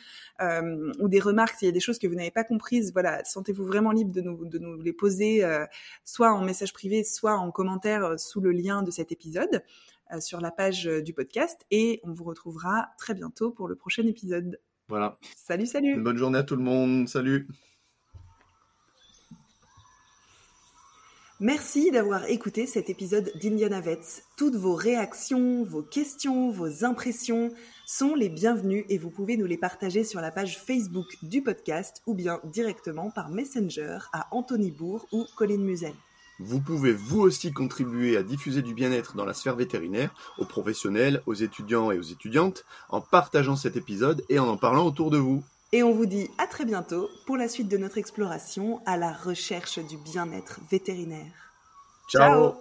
euh, 0.43 0.93
ou 1.01 1.09
des 1.09 1.21
remarques, 1.21 1.57
s'il 1.59 1.67
y 1.67 1.71
a 1.71 1.73
des 1.73 1.81
choses 1.81 1.99
que 1.99 2.07
vous 2.07 2.15
n'avez 2.15 2.31
pas 2.31 2.45
comprises, 2.45 2.93
voilà, 2.93 3.25
sentez-vous 3.25 3.65
vraiment 3.65 3.93
libre 3.93 4.13
de 4.13 4.21
nous, 4.21 4.45
de 4.45 4.59
nous 4.59 4.81
les 4.81 4.93
poser, 4.93 5.45
euh, 5.45 5.65
soit 6.05 6.33
en 6.33 6.43
message 6.43 6.73
privé, 6.73 7.05
soit 7.05 7.37
en 7.37 7.51
commentaire 7.51 8.05
euh, 8.05 8.17
sous 8.17 8.41
le 8.41 8.53
lien 8.53 8.83
de 8.83 8.91
cet 8.91 9.13
épisode. 9.13 9.63
Euh, 10.13 10.21
sur 10.21 10.39
la 10.43 10.51
page 10.51 10.85
du 10.85 11.15
podcast 11.15 11.65
et 11.71 12.01
on 12.05 12.13
vous 12.13 12.25
retrouvera 12.25 12.91
très 12.99 13.15
bientôt 13.15 13.51
pour 13.51 13.69
le 13.69 13.75
prochain 13.75 14.07
épisode. 14.07 14.61
Voilà. 14.89 15.19
Salut, 15.37 15.67
salut. 15.67 16.01
bonne 16.01 16.19
journée 16.19 16.39
à 16.39 16.43
tout 16.43 16.57
le 16.57 16.63
monde. 16.63 17.09
Salut. 17.09 17.49
Merci 21.41 21.91
d'avoir 21.91 22.27
écouté 22.31 22.65
cet 22.67 22.89
épisode 22.89 23.33
d'Indiana 23.43 23.81
Vets. 23.81 24.23
Toutes 24.37 24.55
vos 24.55 24.75
réactions, 24.75 25.65
vos 25.65 25.83
questions, 25.83 26.51
vos 26.51 26.85
impressions 26.85 27.51
sont 27.87 28.15
les 28.15 28.29
bienvenues 28.29 28.87
et 28.89 28.99
vous 28.99 29.11
pouvez 29.11 29.37
nous 29.37 29.45
les 29.45 29.59
partager 29.59 30.05
sur 30.05 30.21
la 30.21 30.31
page 30.31 30.59
Facebook 30.59 31.07
du 31.23 31.43
podcast 31.43 32.03
ou 32.07 32.15
bien 32.15 32.41
directement 32.45 33.11
par 33.11 33.31
Messenger 33.31 33.99
à 34.13 34.29
Anthony 34.31 34.71
Bourg 34.71 35.07
ou 35.13 35.27
Colin 35.37 35.59
Musel. 35.59 35.95
Vous 36.41 36.61
pouvez 36.61 36.93
vous 36.93 37.21
aussi 37.21 37.53
contribuer 37.53 38.17
à 38.17 38.23
diffuser 38.23 38.63
du 38.63 38.75
bien-être 38.75 39.17
dans 39.17 39.25
la 39.25 39.35
sphère 39.35 39.57
vétérinaire, 39.57 40.15
aux 40.39 40.45
professionnels, 40.45 41.23
aux 41.27 41.35
étudiants 41.35 41.91
et 41.91 41.99
aux 41.99 42.03
étudiantes, 42.03 42.65
en 42.89 43.01
partageant 43.01 43.57
cet 43.57 43.77
épisode 43.77 44.25
et 44.29 44.39
en 44.39 44.49
en 44.49 44.57
parlant 44.57 44.87
autour 44.87 45.11
de 45.11 45.19
vous. 45.19 45.43
Et 45.73 45.83
on 45.83 45.93
vous 45.93 46.07
dit 46.07 46.31
à 46.39 46.47
très 46.47 46.65
bientôt 46.65 47.09
pour 47.27 47.37
la 47.37 47.49
suite 47.49 47.69
de 47.69 47.77
notre 47.77 47.99
exploration 47.99 48.81
à 48.87 48.97
la 48.97 49.13
recherche 49.13 49.79
du 49.79 49.97
bien-être 49.97 50.61
vétérinaire. 50.71 51.33
Ciao 52.09 52.55